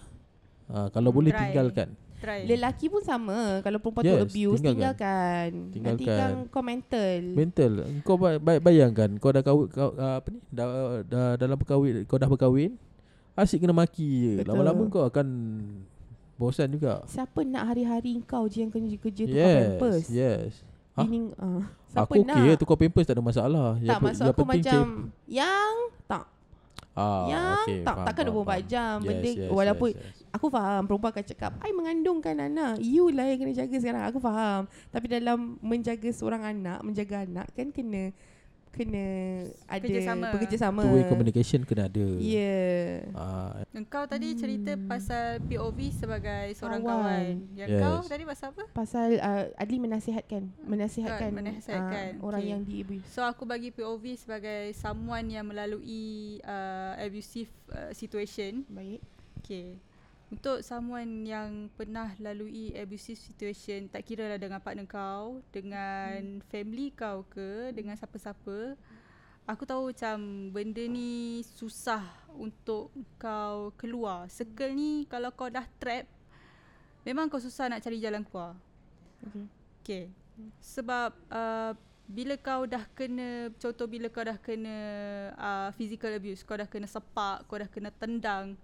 uh, 0.69 0.93
kalau 0.93 1.17
boleh 1.17 1.33
try. 1.33 1.49
tinggalkan 1.49 1.97
try. 2.25 2.41
Lelaki 2.43 2.87
pun 2.87 3.00
sama 3.00 3.37
Kalau 3.61 3.76
perempuan 3.76 4.03
tu 4.03 4.11
Yes, 4.11 4.25
abuse 4.25 4.59
tinggalkan. 4.59 5.50
Tinggalkan, 5.69 5.85
Nanti 5.85 6.00
Tinggalkan. 6.00 6.32
kan 6.35 6.49
kau 6.49 6.62
mental 6.62 7.21
mental 7.31 7.73
kau 8.00 8.17
ba- 8.17 8.38
ba- 8.38 8.62
bayangkan 8.62 9.11
kau 9.15 9.29
dah 9.29 9.41
kahwin 9.41 9.69
kau, 9.69 9.93
uh, 9.93 10.17
apa 10.19 10.29
ni 10.29 10.41
dah, 10.49 10.67
dah 11.03 11.26
dalam 11.37 11.55
perkahwin 11.55 12.03
kau 12.05 12.17
dah 12.17 12.26
berkahwin 12.26 12.73
asyik 13.35 13.61
kena 13.61 13.73
maki 13.73 14.09
je 14.09 14.32
Betul. 14.38 14.49
lama-lama 14.49 14.82
kau 14.88 15.05
akan 15.05 15.26
bosan 16.35 16.69
juga 16.69 17.03
Siapa 17.05 17.43
nak 17.43 17.69
hari-hari 17.69 18.19
kau 18.23 18.47
je 18.47 18.62
Yang 18.62 18.70
kerja, 18.73 18.97
kerja 18.99 19.23
tukar 19.25 19.38
yes 19.38 19.61
pampers 19.61 20.05
yes 20.09 20.53
Hah? 20.94 21.03
Bini, 21.05 21.27
uh, 21.35 21.62
Siapa 21.88 22.06
Aku 22.06 22.15
nak 22.20 22.35
okey 22.37 22.43
je 22.44 22.53
tukar 22.56 22.77
pampers 22.77 23.03
tak 23.05 23.15
ada 23.15 23.25
masalah. 23.25 23.69
Tak 23.77 23.87
pe- 23.93 24.05
maksud 24.05 24.25
aku 24.25 24.43
penting 24.44 24.62
macam 24.62 24.82
cik- 24.87 25.11
Yang 25.29 25.75
Tak 26.05 26.25
ah, 26.94 27.26
Yang 27.26 27.46
okay, 27.62 27.76
tak 27.82 27.94
faham, 27.94 28.06
Takkan 28.11 28.25
faham, 28.26 28.38
24 28.41 28.46
faham. 28.46 28.62
jam 28.67 28.96
Yes, 28.96 29.08
Benda 29.08 29.31
yes, 29.31 29.50
Walaupun 29.50 29.91
yes, 29.91 30.02
yes. 30.02 30.17
Aku 30.35 30.46
faham 30.50 30.82
Perempuan 30.87 31.11
akan 31.14 31.25
cakap 31.26 31.50
I 31.62 31.70
mengandungkan 31.75 32.37
anak 32.38 32.73
You 32.82 33.05
lah 33.11 33.25
yang 33.29 33.38
kena 33.38 33.55
jaga 33.55 33.76
sekarang 33.79 34.02
Aku 34.11 34.19
faham 34.19 34.61
Tapi 34.91 35.06
dalam 35.11 35.58
Menjaga 35.62 36.11
seorang 36.11 36.43
anak 36.43 36.79
Menjaga 36.82 37.26
anak 37.26 37.46
Kan 37.55 37.70
kena 37.70 38.11
Kena 38.75 39.06
Ada 39.71 39.79
Kerjasama. 39.81 40.26
Bekerjasama 40.35 40.81
Two 40.82 40.93
way 40.93 41.05
communication 41.06 41.62
kena 41.62 41.87
ada. 41.87 42.06
Yeah 42.19 43.06
Ah, 43.15 43.62
Engkau 43.71 44.03
tadi 44.05 44.35
cerita 44.35 44.75
Hmm. 44.75 44.91
pasal 44.91 45.38
POV 45.41 45.79
sebagai 45.88 46.50
seorang 46.53 46.82
Kawan. 46.82 46.99
kawan. 46.99 47.25
Yang 47.55 47.69
Yes. 47.71 47.81
kau 47.81 47.99
tadi 48.05 48.23
pasal 48.26 48.47
apa? 48.50 48.62
Pasal 48.69 49.09
uh, 49.17 49.44
Adli 49.55 49.79
menasihatkan 49.79 50.43
Menasihatkan, 50.61 51.31
Kan, 51.31 51.31
menasihatkan. 51.32 52.09
uh, 52.19 52.26
Orang 52.26 52.43
Okay. 52.43 52.50
yang 52.50 52.62
di 52.62 52.75
abuse 52.82 53.06
So 53.06 53.23
aku 53.23 53.47
bagi 53.47 53.71
POV 53.71 54.05
sebagai 54.17 54.75
someone 54.75 55.31
yang 55.31 55.47
melalui 55.47 56.43
uh, 56.43 56.99
abusive 56.99 57.47
uh, 57.70 57.94
situation. 57.94 58.67
Baik 58.67 58.99
Okay. 59.38 59.79
Untuk 60.32 60.65
someone 60.65 61.29
yang 61.29 61.69
pernah 61.76 62.17
lalui 62.17 62.73
abusive 62.75 63.21
situation, 63.21 63.87
tak 63.93 64.03
kira 64.09 64.25
lah 64.26 64.41
dengan 64.41 64.59
partner 64.59 64.88
kau, 64.88 65.44
dengan 65.53 66.41
family 66.49 66.91
kau 66.97 67.29
ke, 67.29 67.71
dengan 67.76 67.94
siapa-siapa, 67.94 68.75
aku 69.44 69.62
tahu 69.69 69.93
macam 69.93 70.17
benda 70.50 70.81
ni 70.88 71.44
susah 71.44 72.03
untuk 72.35 72.88
kau 73.21 73.71
keluar. 73.76 74.26
Circle 74.32 74.73
ni 74.73 74.93
kalau 75.06 75.29
kau 75.31 75.53
dah 75.53 75.69
trap, 75.76 76.09
memang 77.05 77.29
kau 77.29 77.38
susah 77.38 77.69
nak 77.69 77.85
cari 77.85 78.00
jalan 78.00 78.25
keluar. 78.25 78.56
okay. 79.23 79.44
Okay. 79.85 80.05
Sebab 80.59 81.15
uh, 81.31 81.73
bila 82.05 82.37
kau 82.37 82.69
dah 82.69 82.85
kena 82.93 83.49
contoh 83.56 83.88
bila 83.88 84.12
kau 84.12 84.25
dah 84.25 84.37
kena 84.37 84.77
uh, 85.37 85.69
physical 85.77 86.12
abuse, 86.12 86.44
kau 86.44 86.56
dah 86.56 86.69
kena 86.69 86.88
sepak, 86.88 87.49
kau 87.49 87.56
dah 87.56 87.69
kena 87.69 87.93
tendang, 87.94 88.56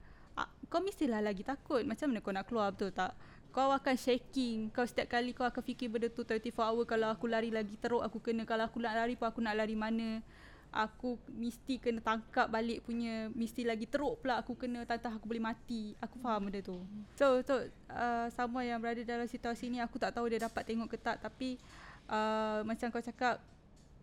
kau 0.70 0.80
mestilah 0.80 1.18
lagi 1.18 1.42
takut. 1.42 1.82
Macam 1.82 2.14
mana 2.14 2.22
kau 2.22 2.32
nak 2.32 2.46
keluar 2.46 2.70
betul 2.70 2.94
tak? 2.94 3.12
Kau 3.50 3.74
akan 3.74 3.96
shaking. 3.98 4.70
Kau 4.70 4.86
setiap 4.86 5.10
kali 5.10 5.34
kau 5.34 5.42
akan 5.42 5.58
fikir 5.58 5.90
benda 5.90 6.06
tu 6.06 6.22
24 6.22 6.54
hour 6.54 6.86
kalau 6.86 7.10
aku 7.10 7.26
lari 7.26 7.50
lagi 7.50 7.74
teruk 7.74 8.06
aku 8.06 8.22
kena 8.22 8.46
kalau 8.46 8.70
aku 8.70 8.78
nak 8.78 8.94
lari 8.94 9.18
pun 9.18 9.26
aku 9.26 9.42
nak 9.42 9.58
lari 9.58 9.74
mana. 9.74 10.22
Aku 10.70 11.18
mesti 11.26 11.82
kena 11.82 11.98
tangkap 11.98 12.46
balik 12.46 12.86
punya 12.86 13.26
Mesti 13.34 13.66
lagi 13.66 13.90
teruk 13.90 14.22
pula 14.22 14.38
aku 14.38 14.54
kena 14.54 14.86
Tantah 14.86 15.18
aku 15.18 15.26
boleh 15.26 15.42
mati 15.42 15.98
Aku 15.98 16.22
faham 16.22 16.46
benda 16.46 16.62
tu 16.62 16.78
So, 17.18 17.42
so 17.42 17.58
uh, 17.90 18.30
Sama 18.30 18.62
yang 18.62 18.78
berada 18.78 19.02
dalam 19.02 19.26
situasi 19.26 19.66
ni 19.66 19.82
Aku 19.82 19.98
tak 19.98 20.14
tahu 20.14 20.30
dia 20.30 20.38
dapat 20.38 20.62
tengok 20.62 20.94
ke 20.94 20.94
tak 20.94 21.18
Tapi 21.18 21.58
uh, 22.06 22.62
Macam 22.62 22.86
kau 22.94 23.02
cakap 23.02 23.42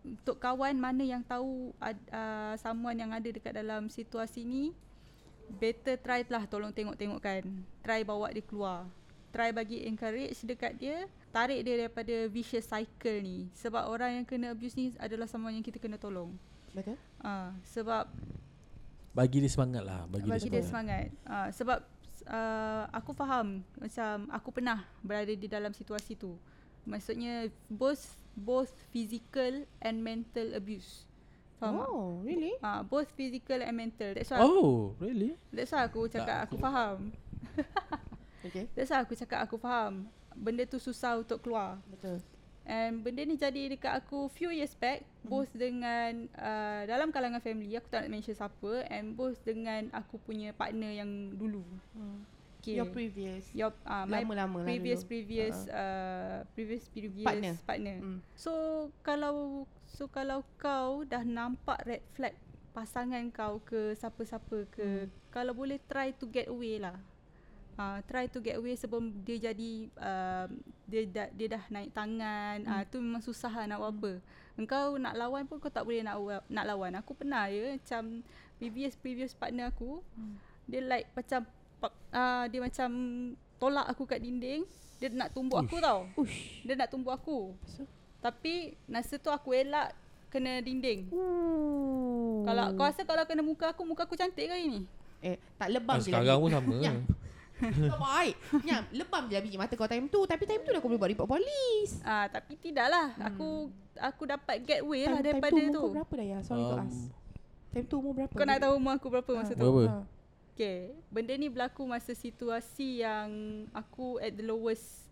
Untuk 0.04 0.36
kawan 0.36 0.76
mana 0.76 1.08
yang 1.08 1.24
tahu 1.24 1.72
uh, 1.80 2.52
Someone 2.60 3.00
yang 3.00 3.16
ada 3.16 3.32
dekat 3.32 3.56
dalam 3.56 3.88
situasi 3.88 4.44
ni 4.44 4.76
Better 5.56 5.96
try 5.96 6.22
lah 6.28 6.44
tolong 6.44 6.70
tengok-tengokkan 6.76 7.42
Try 7.80 8.04
bawa 8.04 8.28
dia 8.28 8.44
keluar 8.44 8.84
Try 9.32 9.52
bagi 9.52 9.88
encourage 9.88 10.44
dekat 10.44 10.76
dia 10.76 11.08
Tarik 11.32 11.64
dia 11.64 11.88
daripada 11.88 12.28
vicious 12.28 12.68
cycle 12.68 13.20
ni 13.24 13.48
Sebab 13.56 13.88
orang 13.88 14.20
yang 14.20 14.26
kena 14.28 14.52
abuse 14.52 14.76
ni 14.76 14.92
Adalah 15.00 15.24
someone 15.24 15.56
yang 15.56 15.64
kita 15.64 15.80
kena 15.80 15.96
tolong 15.96 16.36
Betul 16.72 16.96
uh, 17.24 17.52
Sebab 17.64 18.08
bagi 19.18 19.42
dia 19.42 19.50
semangat 19.50 19.82
lah, 19.82 20.06
bagi, 20.06 20.30
bagi 20.30 20.46
dia 20.46 20.60
dia 20.60 20.62
semangat. 20.62 21.10
semangat. 21.10 21.26
Uh, 21.26 21.48
sebab 21.50 21.78
uh, 22.30 22.84
aku 22.94 23.10
faham 23.18 23.66
macam 23.74 24.14
aku 24.30 24.48
pernah 24.54 24.86
berada 25.02 25.34
di 25.34 25.48
dalam 25.50 25.74
situasi 25.74 26.14
tu. 26.14 26.38
Maksudnya 26.86 27.50
both 27.66 28.14
both 28.38 28.70
physical 28.94 29.66
and 29.82 30.06
mental 30.06 30.54
abuse. 30.54 31.07
Faham 31.58 31.74
tak? 31.76 31.88
Oh 31.88 32.22
really 32.22 32.54
Uh, 32.58 32.80
both 32.82 33.10
physical 33.12 33.58
and 33.58 33.74
mental. 33.76 34.10
That's 34.10 34.30
why 34.30 34.38
Oh, 34.40 34.94
really? 34.96 35.34
that's 35.48 35.68
why 35.68 35.82
aku 35.82 36.06
cakap 36.06 36.26
Tak, 36.26 36.44
aku 36.46 36.54
aku- 36.54 36.64
faham. 36.64 36.96
Okay 38.40 38.64
That's 38.72 38.88
why 38.88 39.02
aku 39.02 39.14
cakap 39.14 39.40
aku 39.42 39.56
faham. 39.56 40.06
Benda 40.32 40.62
tu 40.64 40.78
susah 40.78 41.18
untuk 41.18 41.42
keluar. 41.42 41.82
Betul 41.88 42.22
And 42.62 43.00
benda 43.00 43.24
ni 43.24 43.34
jadi 43.34 43.72
dekat 43.72 43.96
aku 43.98 44.28
few 44.28 44.52
years 44.52 44.76
back 44.76 45.00
both 45.24 45.48
dengan 45.50 46.28
uh, 46.30 46.84
dalam 46.84 47.08
kalangan 47.08 47.40
family 47.40 47.72
aku 47.72 47.88
tak 47.88 48.04
nak 48.04 48.12
mention 48.12 48.36
siapa 48.36 48.84
and 48.86 49.16
both 49.16 49.40
dengan 49.40 49.88
aku 49.90 50.20
punya 50.20 50.52
partner 50.52 50.92
yang 50.92 51.08
dulu. 51.32 51.64
Okay. 52.60 52.76
Your 52.76 52.86
previous 52.86 53.48
your 53.50 53.72
uh, 53.82 54.04
my 54.04 54.20
Lama-lama 54.20 54.60
lah 54.60 54.68
previous 54.68 55.00
dulu. 55.00 55.08
previous 55.08 55.56
uh, 55.66 56.44
previous 56.52 56.84
previous 56.86 57.24
Partner. 57.24 57.54
partner. 57.64 57.96
Hmm. 57.98 58.18
So 58.36 58.52
kalau 59.00 59.64
so 59.88 60.06
kalau 60.06 60.44
kau 60.56 61.02
dah 61.02 61.24
nampak 61.24 61.80
red 61.82 62.04
flag 62.12 62.36
pasangan 62.70 63.24
kau 63.32 63.58
ke 63.60 63.96
siapa-siapa 63.96 64.68
ke 64.70 64.84
Hmm. 64.84 65.06
kalau 65.32 65.50
boleh 65.52 65.80
try 65.84 66.12
to 66.12 66.28
get 66.28 66.46
away 66.46 66.78
lah. 66.78 66.94
uh, 67.74 67.98
try 68.06 68.26
to 68.26 68.38
get 68.38 68.54
away 68.54 68.74
sebelum 68.74 69.10
dia 69.22 69.50
jadi 69.50 69.72
uh, 69.98 70.46
dia 70.84 71.02
dah 71.06 71.28
dia 71.30 71.46
dah 71.48 71.62
naik 71.70 71.90
tangan 71.92 72.58
hmm. 72.62 72.70
uh, 72.70 72.82
tu 72.86 72.98
memang 72.98 73.22
susah 73.22 73.50
lah 73.50 73.66
nak 73.66 73.78
buat 73.78 73.92
apa 73.94 74.12
engkau 74.58 74.98
nak 74.98 75.14
lawan 75.14 75.46
pun 75.46 75.58
kau 75.58 75.70
tak 75.70 75.86
boleh 75.86 76.02
nak 76.02 76.18
nak 76.50 76.64
lawan 76.66 76.98
aku 76.98 77.14
pernah 77.14 77.46
ya 77.46 77.78
macam 77.78 78.22
previous 78.58 78.94
previous 78.94 79.32
partner 79.32 79.70
aku 79.70 80.02
Hmm. 80.14 80.34
dia 80.66 80.82
like 80.82 81.06
macam 81.14 81.46
uh, 82.10 82.44
dia 82.46 82.60
macam 82.60 82.90
tolak 83.58 83.86
aku 83.86 84.06
kat 84.06 84.22
dinding 84.22 84.66
dia 84.98 85.08
nak 85.14 85.30
tumbuk 85.30 85.62
aku 85.62 85.78
tau 85.78 86.06
Ush. 86.18 86.66
dia 86.66 86.74
nak 86.74 86.90
tumbuk 86.90 87.14
aku 87.14 87.54
So, 87.62 87.86
tapi 88.18 88.54
masa 88.84 89.14
tu 89.14 89.28
aku 89.28 89.52
elak 89.52 89.94
kena 90.28 90.58
dinding 90.58 91.08
Ooh. 91.10 92.42
kalau 92.42 92.74
kau 92.74 92.84
rasa 92.84 93.02
kalau 93.02 93.24
kena 93.24 93.40
muka 93.40 93.70
aku 93.70 93.82
muka 93.82 94.02
aku 94.02 94.14
cantik 94.14 94.44
ke 94.44 94.56
ini 94.56 94.82
Eh, 95.18 95.34
tak 95.56 95.68
lebam 95.68 95.92
Ah, 95.92 95.98
je 95.98 96.06
sekarang 96.06 96.26
lah 96.28 96.38
pun 96.38 96.46
sama. 96.48 96.74
Nyam. 96.78 96.96
Tak 97.90 97.98
baik 97.98 98.34
Nyam, 98.62 98.82
lebam 98.92 99.22
je 99.24 99.34
lah 99.34 99.42
biji 99.42 99.58
mata 99.58 99.74
kau 99.74 99.84
time 99.84 100.06
tu 100.06 100.22
Tapi 100.22 100.46
time 100.46 100.62
tu 100.62 100.70
dah 100.70 100.78
kau 100.78 100.86
boleh 100.86 100.94
buat 100.96 101.10
report 101.10 101.28
polis 101.28 101.90
Ah, 102.00 102.30
tapi 102.30 102.54
tidaklah. 102.54 103.10
Hmm. 103.12 103.26
Aku 103.26 103.48
aku 103.98 104.22
dapat 104.24 104.62
get 104.62 104.78
way 104.80 105.02
lah 105.04 105.18
time, 105.18 105.26
daripada 105.26 105.50
time 105.52 105.66
tu. 105.68 105.74
tu. 105.74 105.80
Umur 105.80 105.90
kau 105.90 105.96
berapa 105.96 106.12
dah 106.14 106.26
ya? 106.28 106.38
Sorry 106.40 106.62
to 106.62 106.70
Um, 106.72 106.82
ask 106.84 107.00
Time 107.68 107.84
tu 107.84 107.94
umur 107.98 108.12
berapa? 108.14 108.30
Kau 108.32 108.46
nak 108.46 108.58
tahu 108.62 108.72
umur 108.72 108.92
aku 108.94 109.06
berapa 109.10 109.30
masa 109.34 109.52
tu? 109.52 109.58
Berapa? 109.58 109.82
Ah. 109.88 110.02
Okay. 110.48 110.78
Benda 111.08 111.32
ni 111.34 111.48
berlaku 111.48 111.82
masa 111.84 112.12
situasi 112.12 113.02
yang 113.02 113.28
aku 113.72 114.18
at 114.18 114.30
the 114.32 114.44
lowest 114.44 115.07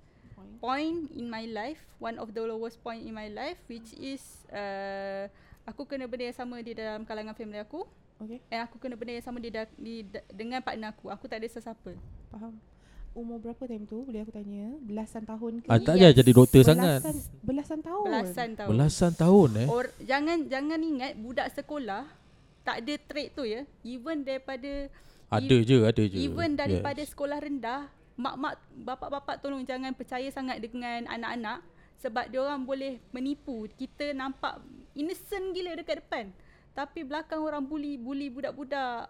point 0.58 1.08
in 1.12 1.26
my 1.26 1.44
life. 1.44 1.80
One 1.96 2.16
of 2.16 2.30
the 2.30 2.42
lowest 2.42 2.80
point 2.80 3.00
in 3.00 3.12
my 3.12 3.28
life 3.28 3.56
which 3.66 3.92
is 3.94 4.20
uh, 4.48 5.28
aku 5.64 5.84
kena 5.84 6.04
benda 6.04 6.28
yang 6.28 6.36
sama 6.36 6.60
di 6.60 6.72
dalam 6.72 7.02
kalangan 7.02 7.32
family 7.32 7.58
aku. 7.58 7.84
Okay 8.16 8.40
And 8.48 8.64
aku 8.64 8.76
kena 8.76 8.96
benda 8.96 9.12
yang 9.12 9.24
sama 9.24 9.38
di, 9.38 9.48
da- 9.48 9.76
di 9.76 10.04
da- 10.04 10.24
dengan 10.28 10.60
partner 10.60 10.92
aku. 10.92 11.08
Aku 11.08 11.24
tak 11.24 11.40
ada 11.40 11.48
sesiapa. 11.48 11.92
Faham 12.28 12.56
Umur 13.12 13.40
berapa 13.40 13.64
time 13.64 13.88
tu? 13.88 14.04
Boleh 14.04 14.20
aku 14.20 14.28
tanya? 14.28 14.76
Belasan 14.76 15.24
tahun 15.24 15.64
ke? 15.64 15.72
Ah, 15.72 15.80
tak 15.80 15.96
payah 15.96 16.12
jadi 16.12 16.32
doktor 16.36 16.60
sangat. 16.60 17.00
belasan, 17.00 17.16
Belasan 17.40 17.78
tahun 17.80 18.04
Belasan 18.04 18.48
tahun. 18.52 18.68
Belasan 18.68 19.12
tahun 19.16 19.50
eh. 19.56 19.68
Or, 19.72 19.84
jangan 20.04 20.38
jangan 20.44 20.76
ingat 20.76 21.16
budak 21.16 21.48
sekolah 21.50 22.04
tak 22.60 22.84
ada 22.84 22.94
trait 23.00 23.32
tu 23.32 23.48
ya. 23.48 23.64
Even 23.80 24.20
daripada 24.20 24.92
Ada 25.32 25.56
je, 25.58 25.78
ada 25.80 26.02
je. 26.02 26.18
Even 26.18 26.54
daripada 26.54 27.00
Yes. 27.00 27.08
sekolah 27.10 27.40
rendah, 27.40 27.88
mak-mak, 28.16 28.56
bapak-bapak 28.72 29.36
tolong 29.44 29.62
jangan 29.62 29.92
percaya 29.92 30.26
sangat 30.32 30.58
dengan 30.58 31.04
anak-anak 31.06 31.60
sebab 32.00 32.28
dia 32.28 32.40
orang 32.40 32.64
boleh 32.64 33.00
menipu. 33.12 33.68
Kita 33.76 34.12
nampak 34.16 34.60
innocent 34.96 35.52
gila 35.52 35.76
dekat 35.76 36.00
depan. 36.04 36.32
Tapi 36.76 37.04
belakang 37.04 37.40
orang 37.40 37.64
bully, 37.64 37.96
bully 37.96 38.28
budak-budak. 38.28 39.08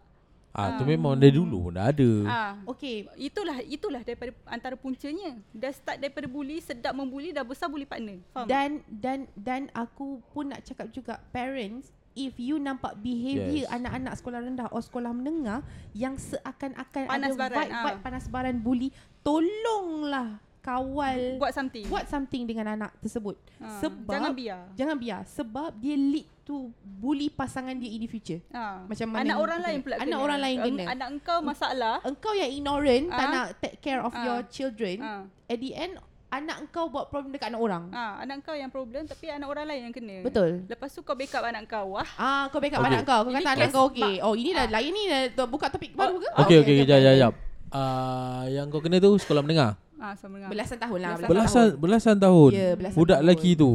Ah, 0.56 0.80
tu 0.80 0.88
memang 0.88 1.12
dari 1.20 1.36
dulu 1.36 1.68
pun 1.68 1.72
dah 1.76 1.92
ada. 1.92 2.10
Ah, 2.24 2.52
Okay 2.64 3.04
itulah 3.20 3.60
itulah 3.60 4.00
daripada 4.00 4.32
antara 4.48 4.72
puncanya. 4.72 5.36
Dah 5.52 5.68
start 5.68 6.00
daripada 6.00 6.24
bully, 6.24 6.64
sedap 6.64 6.96
membuli, 6.96 7.28
dah 7.28 7.44
besar 7.44 7.68
bully 7.68 7.84
partner. 7.84 8.16
Faham? 8.32 8.48
Dan 8.48 8.80
dan 8.88 9.28
dan 9.36 9.68
aku 9.76 10.24
pun 10.32 10.48
nak 10.48 10.64
cakap 10.64 10.88
juga 10.96 11.20
parents 11.28 11.92
if 12.16 12.34
you 12.36 12.56
nampak 12.56 12.96
behavior 12.96 13.62
Yes. 13.62 13.70
anak-anak 13.70 14.16
sekolah 14.16 14.40
rendah 14.40 14.66
atau 14.66 14.80
sekolah 14.80 15.12
menengah 15.12 15.60
yang 15.92 16.16
seakan-akan 16.16 17.04
Panas 17.06 17.28
ada 17.28 17.38
baran, 17.38 17.56
vibe, 17.60 17.70
ah. 17.70 17.82
vibe 17.84 18.00
panas 18.00 18.24
baran 18.26 18.56
bully 18.58 18.88
tolonglah 19.20 20.40
kawal 20.60 21.38
buat 21.38 21.52
something. 21.52 21.86
buat 21.86 22.10
something 22.10 22.42
dengan 22.42 22.66
anak 22.72 22.90
tersebut 22.98 23.38
Ah, 23.56 23.78
sebab 23.78 24.10
jangan 24.10 24.32
biar. 24.34 24.60
jangan 24.74 24.96
biar 24.96 25.20
sebab 25.22 25.70
dia 25.76 25.94
lead 25.94 26.26
to 26.42 26.68
bully 26.82 27.28
pasangan 27.28 27.70
dia 27.72 27.86
in 27.88 28.00
the 28.00 28.08
future 28.08 28.42
Ah. 28.50 28.82
Macam 28.82 29.06
mana 29.08 29.22
anak 29.22 29.30
yang 29.30 29.40
orang 29.40 29.60
lain 29.62 29.78
pula 29.80 29.94
anak 29.94 30.06
kena. 30.08 30.16
orang 30.18 30.38
lain 30.40 30.56
kena. 30.58 30.84
Anak 30.88 31.08
engkau 31.12 31.38
masalah. 31.40 31.96
engkau 32.02 32.32
yang 32.32 32.50
ignorant 32.50 33.04
tak 33.08 33.22
Ah. 33.22 33.30
nak 33.30 33.46
take 33.60 33.76
care 33.78 34.00
of 34.00 34.10
Ah. 34.10 34.24
your 34.24 34.40
children 34.48 34.96
Ah. 34.98 35.22
at 35.46 35.58
the 35.60 35.70
end 35.70 36.02
anak 36.36 36.56
engkau 36.60 36.84
buat 36.86 37.06
problem 37.06 37.30
dekat 37.30 37.48
anak 37.48 37.60
orang 37.60 37.84
Ah, 37.90 38.20
anak 38.20 38.42
kau 38.42 38.52
yang 38.52 38.68
problem 38.68 39.02
tapi 39.04 39.26
anak 39.28 39.46
orang 39.46 39.64
lain 39.64 39.80
yang 39.82 39.94
kena. 39.94 40.16
betul 40.20 40.62
Lepas 40.66 40.90
tu 40.90 41.00
kau 41.00 41.12
backup 41.12 41.42
anak 41.42 41.64
kau. 41.66 41.86
Wah. 41.92 42.08
Ah, 42.14 42.46
kau 42.46 42.58
backup 42.58 42.78
Okay. 42.78 42.90
anak 42.90 43.02
kau. 43.02 43.20
Kau 43.20 43.30
Ini 43.30 43.36
kata 43.38 43.50
anak 43.52 43.68
kau 43.70 43.84
okey. 43.88 44.14
Oh, 44.20 44.34
ini 44.34 44.50
dah 44.50 44.62
Ah. 44.62 44.72
lain 44.72 44.90
ni 44.90 45.02
dah 45.06 45.20
tu- 45.34 45.48
buka 45.48 45.66
topik 45.66 45.92
baru 45.92 46.16
ke? 46.16 46.28
Okey, 46.38 46.56
okey, 46.60 46.74
jap, 46.82 46.98
jap, 46.98 47.14
jap. 47.16 47.32
Ah, 47.68 48.44
yang 48.46 48.68
kau 48.68 48.78
kena 48.78 48.96
tu 48.96 49.10
sekolah 49.16 49.40
menengah. 49.40 49.74
Ah, 49.96 50.12
sama 50.14 50.36
dengan. 50.36 50.48
Belasan 50.48 50.76
tahun 50.76 50.98
lah. 50.98 51.10
Belasan 51.16 51.28
Belasan 51.28 51.66
belasan 51.76 52.16
tahun. 52.18 52.50
Ya, 52.52 52.68
belasan 52.74 52.96
Budak 52.96 53.16
tahun. 53.16 53.26
lelaki 53.26 53.50
tu. 53.54 53.70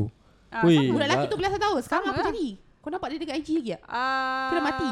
Ah, 0.48 0.62
sama. 0.62 0.84
Budak 0.88 1.08
lelaki 1.08 1.26
tu 1.26 1.36
belasan 1.36 1.60
tahun. 1.60 1.80
Sekarang 1.82 2.06
apa 2.06 2.14
lah. 2.16 2.28
jadi? 2.30 2.48
Kau 2.78 2.90
nampak 2.90 3.08
dia 3.08 3.18
dekat 3.20 3.36
IG 3.38 3.50
lagi 3.56 3.72
tak? 3.72 3.82
Ah, 3.86 4.48
Kena 4.48 4.62
mati. 4.64 4.90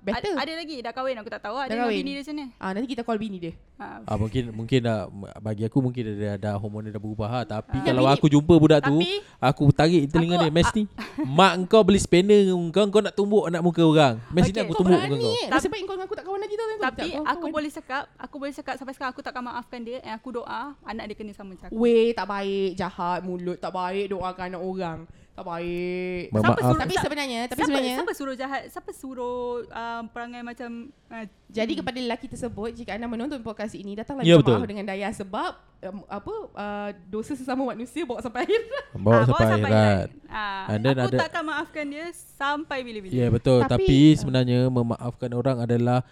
Better. 0.00 0.32
Ada, 0.32 0.42
ada 0.42 0.52
lagi 0.56 0.76
dah 0.80 0.90
kahwin 0.90 1.16
aku 1.16 1.28
tak 1.28 1.42
tahu. 1.42 1.54
Ada 1.54 1.70
Dah 1.70 1.76
kahwin. 1.82 2.00
bini 2.00 2.10
dia 2.10 2.22
macam 2.22 2.34
ni. 2.34 2.46
Ah, 2.56 2.70
nanti 2.72 2.88
kita 2.88 3.02
call 3.02 3.16
bini 3.16 3.36
dia. 3.38 3.52
Ah. 3.76 4.00
Ah 4.04 4.16
mungkin 4.16 4.48
mungkin 4.50 4.78
dah 4.78 5.08
bagi 5.40 5.62
aku 5.62 5.78
mungkin 5.78 6.04
dah 6.14 6.36
dah 6.36 6.54
hormon 6.54 6.84
dia 6.84 6.92
dah 6.92 7.00
berubah 7.00 7.28
ha. 7.30 7.40
tapi 7.42 7.74
Ah. 7.74 7.84
kalau 7.86 8.04
aku 8.04 8.28
jumpa 8.28 8.52
budak 8.54 8.80
tu 8.82 8.92
Tapi 8.94 9.24
aku 9.38 9.64
tarik 9.70 10.04
telinga 10.06 10.36
Aku- 10.36 10.44
dia 10.44 10.52
Mes 10.52 10.68
ni 10.70 10.84
mak 11.26 11.52
kau 11.64 11.80
beli 11.80 11.96
spanner 11.96 12.44
kau 12.68 12.84
kau 12.86 13.00
nak 13.00 13.14
tumbuk 13.14 13.44
anak 13.46 13.60
muka 13.60 13.80
orang 13.80 14.20
Mes 14.30 14.44
ni 14.44 14.52
Okay. 14.52 14.60
aku 14.60 14.74
tumbuk 14.74 14.92
muka 14.94 15.06
berani 15.06 15.16
kau 15.18 15.32
eh. 15.34 15.46
Nasib 15.48 15.68
baik 15.70 15.82
kau 15.82 15.94
dengan 15.94 16.04
aku 16.04 16.14
tak 16.14 16.24
kawan 16.26 16.40
lagi 16.40 16.54
tau. 16.54 16.66
Tapi 16.68 17.00
tak- 17.00 17.24
aku 17.24 17.40
kawan. 17.40 17.52
boleh 17.52 17.70
cakap, 17.70 18.02
aku 18.14 18.34
boleh 18.36 18.52
cakap 18.52 18.74
sampai 18.76 18.92
sekarang 18.92 19.10
aku 19.10 19.22
takkan 19.22 19.42
maafkan 19.42 19.80
dia 19.80 19.98
and 20.02 20.12
aku 20.12 20.28
doa 20.30 20.62
anak 20.82 21.04
dia 21.06 21.16
kena 21.16 21.32
sama 21.32 21.48
macam 21.50 21.66
aku. 21.66 21.76
Weh, 21.76 22.12
tak 22.12 22.26
baik. 22.26 22.70
Jahat 22.74 23.20
mulut. 23.22 23.56
Tak 23.56 23.68
baik 23.70 24.06
doakan 24.10 24.44
anak 24.50 24.60
orang. 24.62 24.98
Tak 25.40 25.48
baik. 25.48 26.24
Siapa 26.30 26.60
suruh- 26.60 26.76
Tapi 26.78 26.94
sebenarnya, 26.94 27.40
tapi 27.48 27.56
siapa, 27.56 27.68
sebenarnya 27.70 27.94
siapa 27.96 28.12
suruh 28.12 28.36
jahat? 28.36 28.62
Siapa 28.68 28.90
suruh 28.92 29.40
um, 29.64 30.02
perangai 30.06 30.44
macam 30.44 30.70
uh, 31.08 31.24
Jadi 31.48 31.72
kepada 31.74 31.96
lelaki 31.96 32.28
tersebut 32.28 32.76
jika 32.76 32.92
anda 32.92 33.08
menonton 33.08 33.40
podcast 33.40 33.72
ini 33.72 33.96
datanglah 33.96 34.20
Ya, 34.20 34.36
minta 34.36 34.52
maaf 34.52 34.68
dengan 34.68 34.84
Daya 34.84 35.08
sebab 35.08 35.56
um, 35.82 36.04
apa 36.06 36.32
uh, 36.52 36.90
dosa 37.08 37.32
sesama 37.32 37.64
manusia 37.66 38.04
bawa 38.04 38.20
sampai 38.20 38.44
akhir. 38.44 38.60
bawa 39.00 39.16
ah, 39.16 39.24
sampai 39.24 39.44
akhirat 39.48 40.08
Ah, 40.28 40.64
And 40.68 40.80
then 40.84 40.94
aku 40.94 41.08
ada- 41.10 41.20
takkan 41.24 41.42
maafkan 41.42 41.84
dia 41.88 42.06
sampai 42.12 42.84
bila-bila. 42.84 43.08
ya 43.08 43.18
yeah, 43.18 43.30
betul 43.32 43.64
Tapi- 43.64 43.80
tapi, 43.80 43.98
sebenarnya 44.14 44.68
memaafkan 44.68 45.32
orang 45.32 45.56
adalah 45.58 46.04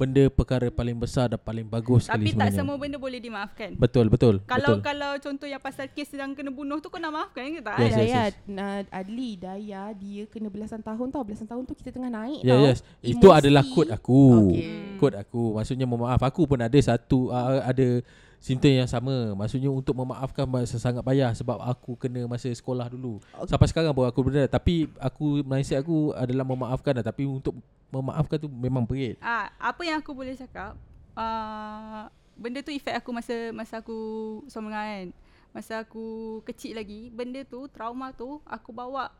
benda 0.00 0.24
perkara 0.26 0.72
paling 0.72 0.96
besar 0.96 1.28
dan 1.28 1.36
paling 1.36 1.62
bagus 1.62 2.08
Tapi 2.08 2.24
sekali 2.24 2.24
tak 2.24 2.32
sebenarnya 2.48 2.56
semua 2.56 2.76
benda 2.76 2.96
boleh 2.96 3.20
dimaafkan. 3.20 3.76
betul 3.76 4.08
betul 4.08 4.40
Kalau 4.42 4.74
betul 4.74 4.80
kalau 4.80 5.10
contoh 5.20 5.44
yang 5.44 5.60
pasal 5.60 5.86
kes 5.86 6.08
yang 6.10 6.32
kena 6.32 6.48
bunuh 6.48 6.80
tu 6.80 6.88
kau 6.88 6.96
nak 6.96 7.12
maafkan 7.12 7.52
ke 7.52 7.60
tak? 7.60 7.76
Yes, 7.76 7.84
yes, 7.84 7.96
Daya, 8.00 8.08
yes. 8.08 8.32
Nah, 8.46 8.72
Adli, 8.88 9.30
Daya 9.36 9.82
dia 9.92 10.22
kena 10.24 10.48
belasan 10.48 10.80
tahun 10.80 11.06
tau. 11.08 11.20
Belasan 11.20 11.44
tahun 11.44 11.62
tu 11.62 11.74
kita 11.74 11.90
tengah 11.90 12.08
naik 12.08 12.40
Ya 12.40 12.56
tau. 12.56 12.64
yes 12.64 12.78
itu 13.00 13.28
Emosi. 13.28 13.38
adalah 13.38 13.64
kod 13.66 13.88
aku 13.88 14.20
Okey. 14.48 14.96
kod 14.96 15.12
aku 15.14 15.42
maksudnya 15.54 15.84
memaaf 15.84 16.22
aku 16.22 16.48
pun 16.48 16.58
ada 16.58 16.78
satu 16.80 17.28
uh, 17.28 17.60
ada 17.60 18.00
simptom 18.40 18.72
yang 18.72 18.88
sama. 18.88 19.36
Maksudnya 19.36 19.68
untuk 19.68 19.92
memaafkan 19.94 20.48
masa 20.48 20.80
sangat 20.80 21.04
payah 21.04 21.30
sebab 21.36 21.60
aku 21.60 21.94
kena 21.94 22.24
masa 22.24 22.48
sekolah 22.48 22.88
dulu. 22.88 23.20
Okey. 23.36 23.52
sampai 23.52 23.68
sekarang 23.68 23.92
pun 23.92 24.08
aku 24.08 24.20
benda 24.24 24.48
tapi 24.48 24.88
aku 24.96 25.44
mindset 25.44 25.84
aku 25.84 26.16
adalah 26.16 26.42
memaafkan 26.42 26.98
dah 26.98 27.06
tapi 27.06 27.28
untuk 27.28 27.54
memaafkan 27.92 28.40
tu 28.40 28.48
memang 28.48 28.88
perit. 28.88 29.20
Ah, 29.20 29.52
apa 29.60 29.84
yang 29.84 30.00
aku 30.00 30.16
boleh 30.16 30.32
cakap, 30.34 30.74
uh, 31.14 32.08
benda 32.38 32.64
tu 32.64 32.72
efek 32.72 32.96
aku 32.96 33.10
masa 33.12 33.52
masa 33.52 33.84
aku 33.84 33.98
sama 34.48 34.72
kan. 34.72 35.12
Masa 35.50 35.82
aku 35.82 36.38
kecil 36.46 36.78
lagi, 36.78 37.10
benda 37.10 37.42
tu, 37.42 37.66
trauma 37.66 38.14
tu 38.14 38.38
aku 38.46 38.70
bawa 38.70 39.10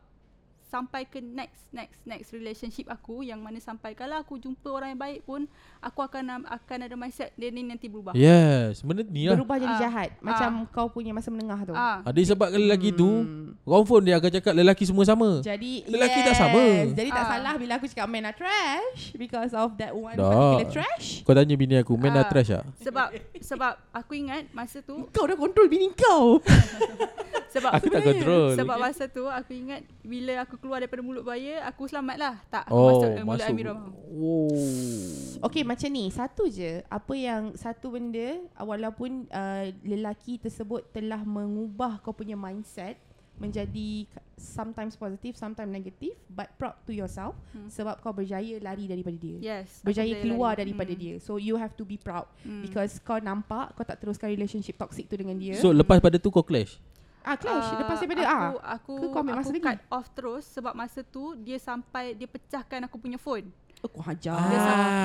sampai 0.71 1.03
ke 1.03 1.19
next 1.19 1.67
next 1.69 1.99
next 2.01 2.31
relationship 2.31 2.87
aku 2.87 3.21
yang 3.21 3.37
mana 3.37 3.59
sampai 3.59 3.91
kalau 3.91 4.15
aku 4.15 4.39
jumpa 4.39 4.71
orang 4.71 4.89
yang 4.89 5.01
baik 5.01 5.19
pun 5.21 5.43
aku 5.77 5.99
akan 5.99 6.47
akan 6.47 6.79
ada 6.81 6.95
mindset 6.95 7.35
dia 7.35 7.51
ni 7.51 7.59
nanti 7.61 7.85
berubah. 7.85 8.15
yes 8.15 8.79
benda 8.79 9.03
ni 9.03 9.27
lah 9.27 9.35
Berubah 9.35 9.59
jadi 9.59 9.69
Ah. 9.69 9.81
jahat. 9.81 10.09
Macam 10.17 10.51
kau 10.67 10.87
punya 10.87 11.11
masa 11.11 11.27
menengah 11.27 11.59
tu. 11.63 11.73
Ah, 11.73 11.99
ada 12.01 12.15
sebab 12.17 12.47
lelaki 12.49 12.91
tu 12.91 13.03
Hmm. 13.03 13.51
confirm 13.61 14.01
dia 14.01 14.15
akan 14.15 14.31
cakap 14.31 14.53
lelaki 14.53 14.83
semua 14.83 15.03
sama 15.03 15.41
Jadi 15.41 15.83
Lelaki 15.85 16.17
yes. 16.17 16.25
tak 16.25 16.35
sama. 16.39 16.63
Jadi 16.89 17.09
tak 17.09 17.19
Ah. 17.19 17.29
salah 17.29 17.53
bila 17.59 17.71
aku 17.75 17.85
cakap 17.85 18.07
men 18.07 18.23
are 18.23 18.31
trash 18.31 19.11
because 19.13 19.51
of 19.51 19.75
that 19.75 19.91
one 19.91 20.15
Dah. 20.15 20.23
particular 20.23 20.67
trash. 20.71 21.07
kau 21.21 21.33
tanya 21.33 21.53
bini 21.53 21.75
aku 21.75 21.93
man 21.93 22.13
dah 22.13 22.23
Ah. 22.23 22.29
trash 22.29 22.47
tak 22.49 22.63
sebab 22.81 23.07
sebab 23.37 23.73
aku 23.91 24.11
ingat 24.13 24.47
masa 24.51 24.79
tu 24.79 25.03
Kau 25.11 25.25
dah 25.25 25.35
control 25.35 25.67
bini 25.67 25.91
kau. 25.91 26.39
sebab 27.53 27.67
aku 27.69 27.87
tak 27.89 28.03
control 28.05 28.55
Sebab 28.55 28.75
masa 28.77 29.03
tu 29.07 29.23
aku 29.25 29.51
ingat 29.51 29.83
bila 30.01 30.39
aku 30.39 30.55
keluar 30.61 30.77
daripada 30.77 31.01
mulut 31.01 31.21
buaya 31.21 31.65
aku 31.65 31.83
selamat 31.85 32.15
lah. 32.15 32.35
Tak 32.47 32.63
aku 32.65 32.73
oh 32.73 32.85
masuk 32.87 33.09
dalam 33.09 33.25
mulut 33.25 33.35
masuk 33.35 33.51
Amirah. 33.51 33.77
oh 34.11 35.41
Okay 35.41 35.65
macam 35.65 35.89
ni 35.89 36.05
Satu 36.07 36.45
je 36.45 36.85
Apa 36.85 37.13
yang 37.13 37.57
Satu 37.57 37.89
benda 37.89 38.37
Walaupun 38.55 39.25
uh, 39.27 39.65
Lelaki 39.81 40.37
tersebut 40.37 40.85
Telah 40.91 41.25
mengubah 41.25 41.97
Kau 41.97 42.13
punya 42.13 42.37
mindset 42.37 43.01
Menjadi 43.35 44.05
Sometimes 44.37 44.93
positive 44.93 45.33
Sometimes 45.33 45.65
negative 45.67 46.13
But 46.27 46.53
proud 46.55 46.77
to 46.85 46.93
yourself 46.93 47.33
Hmm. 47.51 47.67
Sebab 47.67 47.99
kau 47.99 48.13
berjaya 48.13 48.61
Lari 48.61 48.85
daripada 48.85 49.17
dia 49.17 49.37
Yes. 49.41 49.81
Berjaya 49.81 50.13
keluar 50.21 50.53
lari. 50.53 50.69
daripada 50.69 50.93
Hmm. 50.93 51.01
dia 51.01 51.13
So 51.17 51.41
you 51.41 51.57
have 51.57 51.73
to 51.73 51.81
be 51.81 51.97
proud 51.97 52.29
Hmm. 52.45 52.61
Because 52.61 53.01
kau 53.01 53.17
nampak 53.17 53.73
Kau 53.73 53.81
tak 53.81 53.97
teruskan 53.97 54.29
relationship 54.29 54.77
toxic 54.77 55.09
tu 55.09 55.17
dengan 55.17 55.33
dia 55.33 55.57
so 55.57 55.73
lepas 55.73 55.97
pada 55.97 56.21
tu 56.21 56.29
kau 56.29 56.45
clash 56.45 56.77
Ah 57.21 57.35
clash 57.35 57.69
Ah, 57.69 57.77
Lepas 57.77 57.97
daripada 57.97 58.23
aku, 58.23 58.57
ah 58.57 58.73
aku 58.73 58.93
Ke 58.95 59.05
kau 59.07 59.19
ambil 59.19 59.33
aku 59.33 59.39
masa 59.39 59.51
lagi? 59.51 59.61
cut 59.63 59.79
off 59.89 60.07
terus 60.11 60.43
sebab 60.47 60.73
masa 60.73 60.99
tu 61.03 61.23
dia 61.37 61.57
sampai 61.57 62.11
dia 62.11 62.25
pecahkan 62.25 62.81
aku 62.83 62.97
punya 62.97 63.15
phone. 63.15 63.45
Aku 63.79 63.97
hajar. 63.99 64.37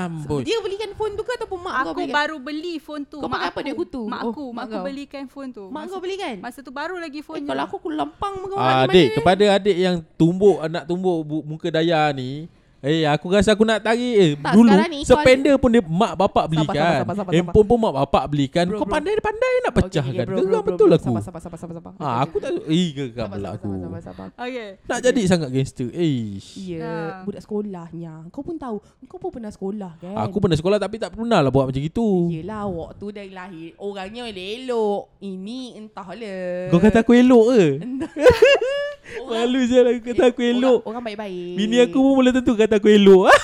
Amboi. 0.04 0.44
Dia 0.44 0.60
belikan 0.60 0.92
phone 0.92 1.12
tu 1.12 1.22
ke 1.22 1.32
ataupun 1.34 1.58
mak 1.58 1.72
kau 1.74 1.84
Aku 1.86 1.92
belikan? 1.98 2.12
baru 2.14 2.36
beli 2.38 2.74
phone 2.76 3.04
tu. 3.04 3.16
Kau 3.18 3.26
pakai 3.26 3.48
apa 3.48 3.60
dia 3.62 3.72
kutu? 3.72 4.04
Mak 4.04 4.20
Oh, 4.20 4.30
aku, 4.30 4.44
mak 4.46 4.52
mak 4.52 4.64
aku 4.66 4.74
kau. 4.74 4.84
belikan 4.84 5.24
phone 5.26 5.50
tu. 5.50 5.64
Mak 5.66 5.72
Masa- 5.78 5.90
kau 5.90 6.00
belikan? 6.02 6.34
Masa 6.38 6.58
tu 6.60 6.68
baru 6.70 6.96
lagi 6.96 7.18
Eh, 7.18 7.24
phone 7.24 7.40
kalau 7.42 7.62
aku 7.62 7.76
aku 7.78 7.88
lempang 7.90 8.34
muka 8.38 8.54
Ah, 8.54 8.84
adik 8.84 9.08
kepada 9.14 9.44
adik 9.54 9.76
yang 9.78 9.96
tumbuk 10.14 10.60
nak 10.66 10.84
tumbuk 10.84 11.18
bu- 11.22 11.44
muka 11.46 11.68
daya 11.70 12.12
ni 12.12 12.48
Eh 12.86 13.02
aku 13.02 13.34
rasa 13.34 13.58
aku 13.58 13.66
nak 13.66 13.82
tarik 13.82 14.14
eh, 14.14 14.30
Tak, 14.38 14.54
Dulu 14.54 14.70
ni 14.86 15.02
Sepender 15.02 15.58
pun 15.58 15.74
dia 15.74 15.82
mak 15.82 16.14
bapak 16.14 16.54
belikan 16.54 17.02
sabar, 17.02 17.02
sabar, 17.02 17.14
sabar, 17.18 17.32
Handphone 17.34 17.66
pun 17.66 17.78
mak 17.82 17.94
bapak 17.98 18.24
belikan 18.30 18.64
Bro, 18.70 18.78
Kau 18.78 18.86
pandai-pandai 18.86 19.54
nak 19.66 19.72
bro, 19.74 19.82
bro, 19.90 19.90
Geram 19.90 20.46
bro, 20.46 20.60
betul 20.62 20.86
bro. 20.86 20.96
aku 21.02 21.10
Sabar, 21.18 21.40
sabar, 21.42 21.58
sabar, 21.58 21.74
sabar. 21.82 21.92
Ah, 21.98 22.22
Aku 22.22 22.38
tak 22.38 22.54
Eh 22.70 22.86
geram 22.94 23.26
Sabar, 23.26 23.34
pula 23.34 23.48
aku 23.58 23.66
sabar, 23.66 23.82
sabar, 23.82 24.00
sabar. 24.06 24.28
Okay. 24.46 24.68
Nak 24.86 24.98
jadi 25.02 25.20
sangat 25.26 25.48
gangster 25.50 25.88
Eish 25.90 26.48
Ya, 26.62 27.26
budak 27.26 27.42
sekolahnya. 27.42 28.14
Kau 28.30 28.46
pun 28.46 28.54
tahu, 28.54 28.78
kau 29.10 29.18
pun 29.18 29.34
pernah 29.34 29.50
sekolah 29.50 29.92
kan? 29.98 30.14
Aku 30.22 30.38
pernah 30.38 30.54
sekolah 30.54 30.78
tapi 30.78 31.02
tak 31.02 31.10
pernah 31.10 31.42
lah 31.42 31.50
buat 31.50 31.66
macam 31.66 31.82
gitu 31.82 32.30
Yelah, 32.30 32.70
waktu 32.70 33.06
dari 33.10 33.30
lahir, 33.34 33.74
orangnya 33.82 34.30
elok. 34.30 35.18
Ini 35.18 35.74
entahlah. 35.74 36.70
Kau 36.70 36.78
kata 36.78 37.02
aku 37.02 37.18
elok 37.18 37.44
ke? 37.50 37.64
Entah. 39.08 39.38
Malu 39.38 39.60
je 39.62 39.78
lah 39.78 39.90
aku 39.92 40.02
kata 40.04 40.24
aku 40.26 40.40
elok 40.42 40.78
Orang, 40.80 40.90
orang 40.90 41.02
baik-baik. 41.04 41.54
Bini 41.54 41.76
aku 41.80 41.94
pun 41.96 42.12
boleh 42.16 42.32
tentu 42.32 42.52
kata 42.52 42.74
aku 42.76 42.88
elok 42.88 43.22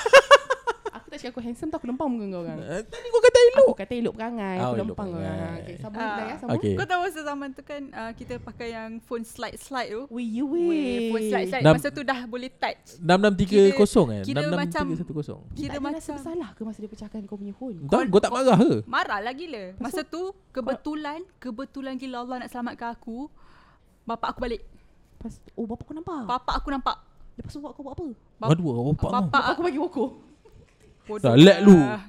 Aku 0.92 1.08
tak 1.08 1.18
cakap 1.18 1.32
aku 1.32 1.40
handsome 1.42 1.68
tau, 1.68 1.76
aku 1.76 1.86
lempang 1.86 2.04
muka 2.06 2.24
kau 2.26 2.40
orang. 2.42 2.58
Eh, 2.58 2.82
Tadi 2.84 3.06
kau 3.06 3.20
kata 3.22 3.38
elok 3.42 3.64
Aku 3.64 3.76
kata 3.78 3.92
elok 3.94 4.14
perangai, 4.14 4.56
Oh, 4.56 4.64
aku 4.64 4.76
lempang 4.78 5.08
orang. 5.10 5.38
Okay, 5.54 5.76
sambung 5.78 6.00
Ah. 6.02 6.08
dah 6.10 6.24
ya, 6.24 6.34
sambung. 6.34 6.56
Okay 6.58 6.72
Kau 6.72 6.86
tahu 6.86 7.00
masa 7.02 7.20
zaman 7.22 7.48
tu 7.50 7.62
kan 7.62 7.82
uh, 7.90 8.12
kita 8.12 8.34
pakai 8.38 8.68
yang 8.70 8.90
phone 8.98 9.22
slide-slide 9.22 9.90
tu. 9.90 10.02
Weh, 10.08 10.24
you 10.26 10.44
Weh, 10.46 10.64
weh. 10.66 11.08
phone 11.08 11.24
slide-slide. 11.26 11.62
Nam- 11.62 11.76
Masa 11.76 11.88
tu 11.88 12.02
dah 12.02 12.20
boleh 12.24 12.50
touch. 12.50 12.96
6630 12.98 13.76
kan? 14.10 14.22
kira 14.22 14.40
6630 14.42 15.52
Dia 15.52 15.54
Kira 15.54 15.68
tak 15.70 15.78
ada 15.78 15.86
rasa 15.86 16.00
macam 16.02 16.12
bersalah 16.12 16.48
ke 16.50 16.60
masa 16.62 16.78
dia 16.78 16.90
pecahkan 16.90 17.20
kau 17.24 17.36
punya 17.36 17.54
phone? 17.54 17.76
Entah 17.78 18.00
kau 18.02 18.20
tak 18.20 18.32
marah 18.32 18.56
ke? 18.58 18.74
marah 18.84 19.18
lah 19.18 19.32
gila. 19.32 19.64
Masa 19.78 20.00
tu 20.02 20.22
kebetulan, 20.50 21.20
kebetulan 21.38 21.94
gila 21.94 22.16
Allah 22.20 22.36
nak 22.40 22.50
selamatkan 22.50 22.88
aku. 22.90 23.28
Bapak 24.02 24.32
aku 24.32 24.40
balik. 24.42 24.64
Pas, 25.22 25.30
oh, 25.54 25.64
bapak 25.64 25.84
kau 25.84 25.94
nampak? 25.94 26.20
Bapak 26.26 26.54
aku 26.56 26.68
nampak. 26.68 26.96
Lepas 27.32 27.50
tu 27.50 27.60
bapak 27.60 27.72
kau 27.72 27.82
buat 27.82 27.94
apa? 27.94 28.06
Bap- 28.36 28.50
Aduh, 28.50 28.64
bapak 28.66 28.82
kau. 28.92 28.92
Bapak 29.08 29.20
Bapak 29.30 29.42
kau 29.52 29.62
bagi 29.62 29.78
woko. 29.78 30.04
Bodoh 31.02 31.22
Dah, 31.24 31.34
let 31.36 31.58
lu. 31.60 31.74
lah. 31.74 32.02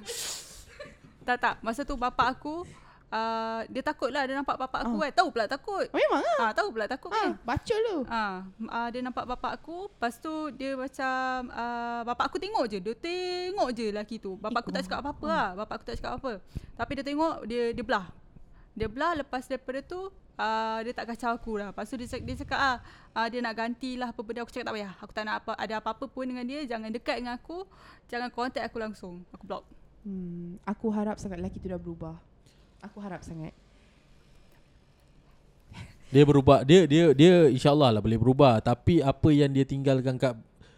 tak 1.24 1.36
tak. 1.38 1.54
Masa 1.60 1.82
tu 1.82 1.96
bapak 1.96 2.26
aku 2.30 2.62
uh, 3.08 3.60
dia 3.66 3.80
takut 3.80 4.06
lah 4.08 4.22
dia 4.22 4.34
nampak 4.34 4.54
bapak 4.56 4.84
aku 4.84 4.96
Ah. 4.98 5.02
kan. 5.04 5.12
Tahu 5.14 5.28
pula 5.30 5.44
takut. 5.46 5.86
Oh, 5.86 5.96
memang 5.96 6.20
ah. 6.20 6.38
Ah, 6.40 6.52
tahu 6.52 6.68
pula 6.68 6.84
takut 6.84 7.08
Ah, 7.08 7.16
kan. 7.16 7.30
baca 7.40 7.74
lu. 7.80 7.96
Ah, 8.04 8.34
uh, 8.60 8.88
dia 8.88 9.00
nampak 9.00 9.24
bapak 9.24 9.52
aku, 9.54 9.88
lepas 9.88 10.14
tu 10.16 10.30
dia 10.52 10.74
macam 10.74 11.14
uh, 11.48 12.00
bapak 12.04 12.24
aku 12.26 12.36
tengok 12.36 12.64
je, 12.66 12.78
dia 12.78 12.94
tengok 12.94 13.68
je 13.72 13.84
lelaki 13.88 14.16
tu. 14.18 14.36
Bapak 14.36 14.60
aku 14.60 14.70
tak 14.70 14.84
cakap 14.84 15.00
apa-apa 15.00 15.24
lah, 15.24 15.46
bapak 15.56 15.74
aku 15.76 15.84
tak 15.86 15.96
cakap 15.96 16.12
apa. 16.16 16.32
Tapi 16.74 16.90
dia 16.92 17.04
tengok 17.04 17.34
dia 17.44 17.62
dia 17.70 17.82
belah. 17.82 18.06
Dia 18.74 18.86
belah 18.86 19.12
lepas 19.16 19.42
daripada 19.44 19.80
tu 19.80 20.10
uh, 20.38 20.78
dia 20.82 20.92
tak 20.94 21.14
kacau 21.14 21.30
aku 21.34 21.58
lah. 21.58 21.70
Lepas 21.70 21.90
tu 21.90 21.96
dia, 21.98 22.06
dia 22.06 22.34
cakap 22.42 22.58
ah 22.58 22.76
uh, 23.14 23.26
dia 23.30 23.40
nak 23.42 23.54
gantilah 23.54 24.08
apa 24.10 24.20
benda 24.22 24.42
aku 24.42 24.52
cakap 24.54 24.70
tak 24.70 24.74
payah. 24.76 24.92
Aku 25.02 25.12
tak 25.14 25.24
nak 25.26 25.36
apa 25.42 25.52
ada 25.58 25.74
apa-apa 25.78 26.04
pun 26.10 26.24
dengan 26.26 26.44
dia, 26.46 26.62
jangan 26.66 26.90
dekat 26.90 27.22
dengan 27.22 27.34
aku, 27.38 27.66
jangan 28.10 28.28
contact 28.30 28.64
aku 28.66 28.78
langsung. 28.78 29.22
Aku 29.34 29.44
block. 29.46 29.64
Hmm, 30.04 30.60
aku 30.68 30.92
harap 30.92 31.16
sangat 31.16 31.40
lelaki 31.40 31.58
tu 31.62 31.72
dah 31.72 31.80
berubah. 31.80 32.16
Aku 32.84 33.00
harap 33.00 33.24
sangat. 33.24 33.56
Dia 36.12 36.22
berubah. 36.22 36.62
Dia 36.62 36.84
dia 36.86 37.10
dia 37.16 37.48
insyaallah 37.48 37.98
lah 37.98 38.00
boleh 38.04 38.20
berubah. 38.20 38.60
Tapi 38.60 39.00
apa 39.00 39.28
yang 39.34 39.50
dia 39.50 39.64
tinggalkan 39.66 40.14
kat 40.20 40.36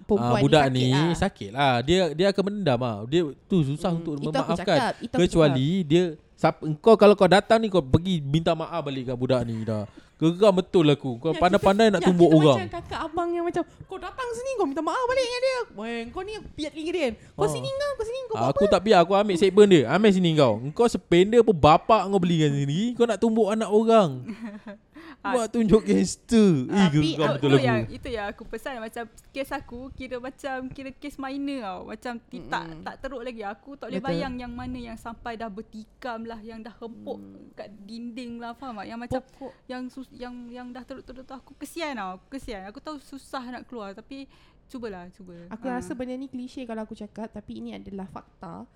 uh, 0.09 0.39
budak 0.39 0.71
ni 0.71 0.95
lah. 0.95 1.13
sakit 1.13 1.51
lah. 1.51 1.83
Dia 1.83 2.15
dia 2.15 2.31
akan 2.31 2.43
mendam 2.47 2.79
lah. 2.79 2.97
Dia 3.11 3.35
tu 3.51 3.61
susah 3.67 3.93
Mm, 3.93 3.99
untuk 4.01 4.15
itu 4.17 4.29
aku 4.31 4.55
memaafkan. 4.55 4.79
cakap, 4.79 4.93
itu 5.03 5.13
aku 5.13 5.23
Kecuali 5.27 5.71
dia 5.85 6.05
siapa 6.37 6.61
engkau 6.63 6.95
kalau 6.95 7.17
kau 7.17 7.27
datang 7.27 7.59
ni 7.59 7.67
kau 7.67 7.81
pergi 7.81 8.21
minta 8.21 8.53
maaf 8.53 8.85
balik 8.85 9.09
kat 9.09 9.17
budak 9.17 9.41
ni 9.43 9.65
dah. 9.65 9.89
Geram 10.17 10.49
betul 10.49 10.89
aku. 10.89 11.21
Kau 11.21 11.37
Yang 11.37 11.45
pandai-pandai 11.45 11.93
nak 11.93 12.01
yang 12.01 12.09
tumbuk 12.09 12.33
kita 12.33 12.41
orang. 12.41 12.57
macam 12.57 12.73
kakak 12.73 13.01
abang 13.05 13.29
yang 13.37 13.45
macam 13.45 13.63
Kau 13.85 14.01
datang 14.01 14.29
sini 14.33 14.51
kau 14.57 14.65
minta 14.65 14.81
maaf 14.81 15.05
balik 15.05 15.25
dengan 15.29 15.43
dia 15.45 15.59
Weh 15.77 15.99
kau 16.09 16.23
ni 16.25 16.33
piat 16.57 16.73
lagi 16.73 16.89
dia 16.89 17.09
Kau 17.37 17.45
Oh. 17.45 17.53
sini 17.53 17.69
kau 17.69 17.91
Kau 17.93 18.05
sini 18.09 18.19
kau 18.25 18.37
Aku 18.49 18.65
tak 18.65 18.81
biar 18.81 19.05
aku 19.05 19.13
ambil 19.13 19.37
segmen 19.37 19.69
dia. 19.69 19.85
Ambil 19.93 20.17
sini 20.17 20.33
kau. 20.33 20.57
Engkau 20.57 20.89
sepender 20.89 21.45
pun 21.45 21.53
bapak 21.53 22.09
kau 22.09 22.17
belikan 22.17 22.49
sini. 22.49 22.97
Kau 22.97 23.05
nak 23.05 23.21
tumbuk 23.21 23.53
anak 23.53 23.69
orang. 23.69 24.25
Buat 25.33 25.49
tunjuk 25.49 25.83
gangster. 25.83 26.51
Eh 26.65 26.87
Tapi, 26.87 27.09
geram 27.13 27.23
ah, 27.23 27.33
betul 27.33 27.49
itu 27.49 27.57
aku. 27.57 27.65
yang 27.65 27.79
itu 27.89 28.09
yang 28.09 28.27
aku 28.29 28.43
pesan 28.45 28.79
macam 28.79 29.05
kes 29.31 29.51
aku 29.51 29.79
kira 29.91 30.17
macam 30.19 30.57
kira 30.69 30.91
kes 30.93 31.17
minor 31.17 31.61
tau. 31.61 31.81
Macam 31.87 32.13
ti- 32.23 32.45
tak 32.45 32.65
tak 32.83 32.95
teruk 32.99 33.23
lagi. 33.23 33.43
Aku 33.43 33.71
tak 33.75 33.87
boleh 33.89 33.99
Betul. 33.99 34.11
bayang 34.13 34.35
yang 34.37 34.53
mana 34.53 34.79
yang 34.79 34.97
sampai 34.97 35.35
dah 35.35 35.49
bertikam 35.49 36.23
lah, 36.23 36.39
yang 36.39 36.61
dah 36.61 36.75
hempuk 36.75 37.19
kat 37.53 37.69
dinding 37.81 38.37
lah 38.37 38.53
faham 38.53 38.77
tak? 38.77 38.87
Yang 38.87 39.01
macam 39.01 39.21
Pokok 39.23 39.53
yang 39.67 39.83
sus, 39.87 40.07
yang 40.11 40.35
yang 40.49 40.67
dah 40.69 40.83
teruk-teruk 40.83 41.23
tu 41.23 41.35
aku 41.35 41.53
kesian 41.57 41.95
tau. 41.95 42.17
Aku 42.17 42.27
kesian. 42.31 42.63
Aku 42.65 42.79
tahu 42.79 42.97
susah 42.99 43.43
nak 43.45 43.65
keluar 43.65 43.91
tapi 43.91 44.29
cubalah, 44.67 45.07
cuba. 45.11 45.47
Aku 45.49 45.65
Ah. 45.65 45.79
rasa 45.79 45.93
benda 45.93 46.13
ni 46.13 46.27
klise 46.27 46.63
kalau 46.63 46.83
aku 46.83 46.93
cakap 46.93 47.31
Tapi 47.31 47.53
ini 47.57 47.71
adalah 47.73 48.05
fakta 48.05 48.67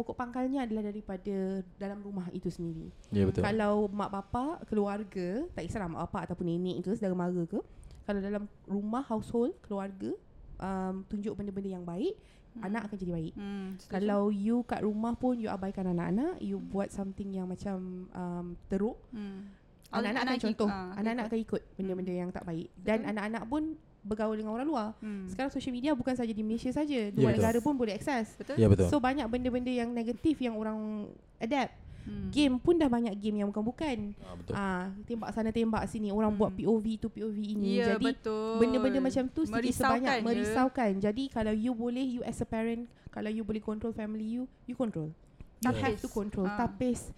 Pokok 0.00 0.16
pangkalnya 0.16 0.64
adalah 0.64 0.88
daripada 0.88 1.60
dalam 1.76 2.00
rumah 2.00 2.24
itu 2.32 2.48
sendiri 2.48 2.88
Ya 3.12 3.28
betul. 3.28 3.44
Kalau 3.44 3.84
mak 3.92 4.08
bapak, 4.08 4.64
keluarga 4.64 5.44
Tak 5.52 5.60
kisahlah 5.60 5.92
mak 5.92 6.08
bapak 6.08 6.32
ataupun 6.32 6.48
nenek 6.48 6.80
ke, 6.80 6.96
saudara 6.96 7.12
mara 7.12 7.44
ke 7.44 7.60
Kalau 8.08 8.20
dalam 8.24 8.48
rumah, 8.64 9.04
household, 9.04 9.52
keluarga 9.60 10.16
um, 10.56 11.04
Tunjuk 11.04 11.36
benda-benda 11.36 11.68
yang 11.68 11.84
baik 11.84 12.16
Hmm. 12.50 12.66
Anak 12.66 12.90
akan 12.90 12.98
jadi 12.98 13.12
baik 13.14 13.34
hmm. 13.38 13.68
Kalau 13.86 14.34
you 14.34 14.66
kat 14.66 14.82
rumah 14.82 15.14
pun 15.14 15.38
you 15.38 15.46
abaikan 15.46 15.86
anak-anak 15.86 16.42
You 16.42 16.58
buat 16.58 16.90
something 16.90 17.30
yang 17.30 17.46
macam 17.46 18.10
um, 18.10 18.58
teruk 18.66 18.98
hmm. 19.14 19.46
Anak-anak 19.94 20.22
akan 20.26 20.34
ikut- 20.34 20.46
contoh 20.50 20.66
ah, 20.66 20.90
Anak-anak 20.98 21.30
ikut. 21.30 21.30
akan 21.30 21.38
ikut 21.46 21.62
benda-benda 21.78 22.10
yang 22.10 22.30
tak 22.34 22.42
baik 22.42 22.66
Dan 22.74 23.06
Betul. 23.06 23.10
anak-anak 23.14 23.42
pun 23.46 23.62
bergaul 24.02 24.32
dengan 24.32 24.52
orang 24.52 24.64
luar 24.64 24.88
Hmm. 24.98 25.26
Sekarang 25.26 25.48
social 25.48 25.70
media 25.70 25.92
bukan 25.92 26.12
saja 26.12 26.28
di 26.28 26.40
Malaysia 26.40 26.70
saja 26.70 27.00
Luar 27.08 27.12
Ya, 27.12 27.26
betul. 27.26 27.36
negara 27.36 27.58
pun 27.58 27.74
boleh 27.74 27.94
akses 27.94 28.32
Betul? 28.34 28.56
Ya 28.56 28.66
betul. 28.66 28.86
So 28.86 28.96
banyak 28.96 29.26
benda-benda 29.26 29.68
yang 29.68 29.90
negatif 29.90 30.38
yang 30.38 30.54
orang 30.54 31.08
adapt 31.36 31.76
Hmm. 32.00 32.32
Game 32.32 32.56
pun 32.56 32.74
dah 32.74 32.88
banyak 32.88 33.12
game 33.14 33.44
yang 33.44 33.52
bukan-bukan 33.52 34.16
Ah, 34.18 34.32
betul. 34.32 34.54
Ah, 34.54 34.88
Tembak 35.04 35.30
sana 35.30 35.50
tembak 35.50 35.84
sini 35.84 36.08
Orang 36.08 36.32
buat 36.32 36.48
Hmm. 36.48 36.64
POV 36.64 36.86
tu 36.96 37.08
POV 37.08 37.36
ini 37.36 37.76
Ya, 37.76 37.92
Jadi 37.92 38.08
betul. 38.08 38.56
benda-benda 38.56 38.98
macam 38.98 39.24
tu 39.26 39.44
sedikit 39.44 39.76
sebanyak 39.76 40.16
je. 40.16 40.24
merisaukan. 40.24 40.90
Jadi 40.96 41.28
kalau 41.28 41.52
you 41.52 41.70
boleh 41.70 42.00
you 42.00 42.24
as 42.24 42.40
a 42.40 42.48
parent, 42.48 42.88
kalau 43.10 43.28
you 43.28 43.44
boleh 43.44 43.60
control 43.60 43.92
family 43.92 44.24
you, 44.32 44.48
you 44.64 44.72
control. 44.72 45.12
You 45.60 45.68
Yes. 45.68 45.76
have 45.78 45.96
to 46.00 46.08
control. 46.08 46.48
Ah. 46.48 46.64
Tapis 46.64 47.12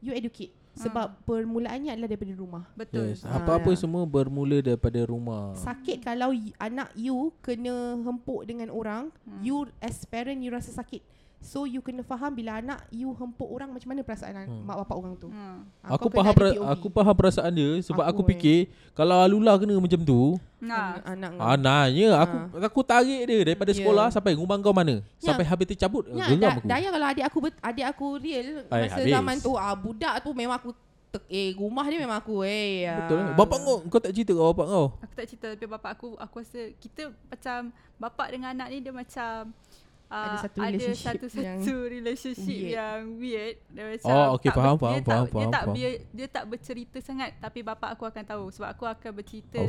you 0.00 0.10
educate. 0.10 0.56
Sebab 0.74 1.06
Ah. 1.06 1.16
permulaannya 1.22 1.90
adalah 1.90 2.10
daripada 2.10 2.34
rumah. 2.34 2.64
Betul. 2.74 3.14
Yes. 3.14 3.22
Ah, 3.22 3.38
Apa-apa 3.38 3.70
ya. 3.70 3.78
semua 3.78 4.02
bermula 4.04 4.58
daripada 4.58 4.98
rumah. 5.00 5.54
Sakit 5.54 6.02
kalau 6.02 6.30
y- 6.30 6.50
anak 6.56 6.90
you 6.94 7.30
kena 7.40 7.72
hempuk 7.96 8.42
dengan 8.42 8.68
orang, 8.68 9.14
Hmm. 9.22 9.38
you 9.38 9.56
as 9.78 10.02
parent 10.02 10.38
you 10.38 10.50
rasa 10.50 10.70
sakit. 10.70 11.00
So 11.44 11.62
you 11.62 11.78
kena 11.78 12.00
faham 12.00 12.32
bila 12.32 12.56
anak 12.56 12.80
you 12.88 13.12
hempuk 13.12 13.44
orang 13.44 13.68
macam 13.68 13.84
mana 13.86 14.00
perasaan 14.00 14.32
Hmm. 14.34 14.64
mak 14.64 14.80
bapak 14.80 14.96
orang 14.96 15.14
tu. 15.14 15.28
Hmm. 15.28 15.68
Ah, 15.78 15.94
Aku 15.94 16.08
kau 16.08 16.16
faham 16.16 16.32
POV. 16.32 16.56
aku 16.64 16.86
faham 16.88 17.14
perasaan 17.14 17.52
dia 17.52 17.70
sebab 17.78 18.00
aku, 18.00 18.10
Aku 18.10 18.20
eh. 18.22 18.28
fikir 18.30 18.58
kalau 18.90 19.20
Alula 19.20 19.52
kena 19.54 19.76
macam 19.76 20.00
tu, 20.00 20.40
Nah. 20.58 20.96
anak 21.04 21.30
kau. 21.30 21.44
ah 21.44 21.56
aku 22.18 22.36
aku 22.58 22.80
tarik 22.82 23.20
dia 23.22 23.36
daripada 23.44 23.70
Ya. 23.70 23.76
sekolah 23.76 24.06
sampai 24.08 24.32
rumah 24.32 24.56
kau 24.58 24.72
mana? 24.72 25.04
Ya. 25.14 25.20
Sampai 25.22 25.44
habis 25.44 25.68
tercabut. 25.68 26.08
Ya, 26.08 26.24
Geram 26.26 26.40
da- 26.40 26.56
aku. 26.56 26.66
Daya 26.66 26.88
kalau 26.88 27.06
adik 27.06 27.24
aku 27.24 27.38
bet- 27.42 27.60
adik 27.60 27.86
aku 27.86 28.06
real 28.16 28.48
Ay, 28.66 28.80
masa 28.82 28.96
habis. 28.98 29.12
zaman 29.12 29.36
tu 29.38 29.52
ah 29.52 29.74
budak 29.74 30.14
tu 30.18 30.32
memang 30.32 30.56
aku 30.56 30.72
tek, 31.10 31.22
eh 31.28 31.52
rumah 31.52 31.84
dia 31.84 32.00
memang 32.00 32.16
aku 32.16 32.40
eh. 32.42 32.88
ah. 32.88 33.04
Betul. 33.04 33.20
Bapak 33.36 33.58
kau 33.60 33.76
kau 33.86 34.00
tak 34.00 34.10
cerita 34.10 34.32
kat 34.32 34.44
bapak 34.48 34.66
kau? 34.66 34.86
Aku 34.98 35.12
tak 35.14 35.26
cerita 35.28 35.48
tapi 35.52 35.68
bapak 35.68 35.90
aku 35.92 36.08
aku 36.16 36.34
rasa 36.38 36.60
kita 36.74 37.02
macam 37.28 37.58
bapak 37.94 38.26
dengan 38.30 38.48
anak 38.50 38.68
ni 38.68 38.78
dia 38.80 38.90
macam 38.90 39.52
uh, 40.14 40.22
Ada 40.24 40.36
satu 40.40 40.58
ada 40.58 40.68
relationship 40.70 41.06
satu 41.10 41.26
yang 41.36 41.58
satu 41.58 41.74
relationship 41.96 42.54
weird. 42.56 42.72
yang 42.72 43.00
weird. 43.18 43.54
Dia 43.68 43.82
macam 43.84 44.06
Oh, 44.08 44.26
okey, 44.34 44.46
tak 44.46 44.54
faham, 44.54 44.76
faham, 44.76 44.94
dia 44.94 45.02
faham, 45.02 45.04
tak, 45.04 45.26
dia 45.26 45.34
faham, 45.34 45.50
tak 45.50 45.62
faham. 45.62 45.74
Dia, 45.74 45.88
dia 46.08 46.26
tak 46.30 46.44
bercerita 46.46 46.96
sangat 47.00 47.30
tapi 47.36 47.60
bapak 47.60 47.90
aku 47.90 48.04
akan 48.06 48.22
tahu 48.24 48.44
sebab 48.48 48.68
aku 48.70 48.84
akan 48.86 49.10
bercerita 49.12 49.60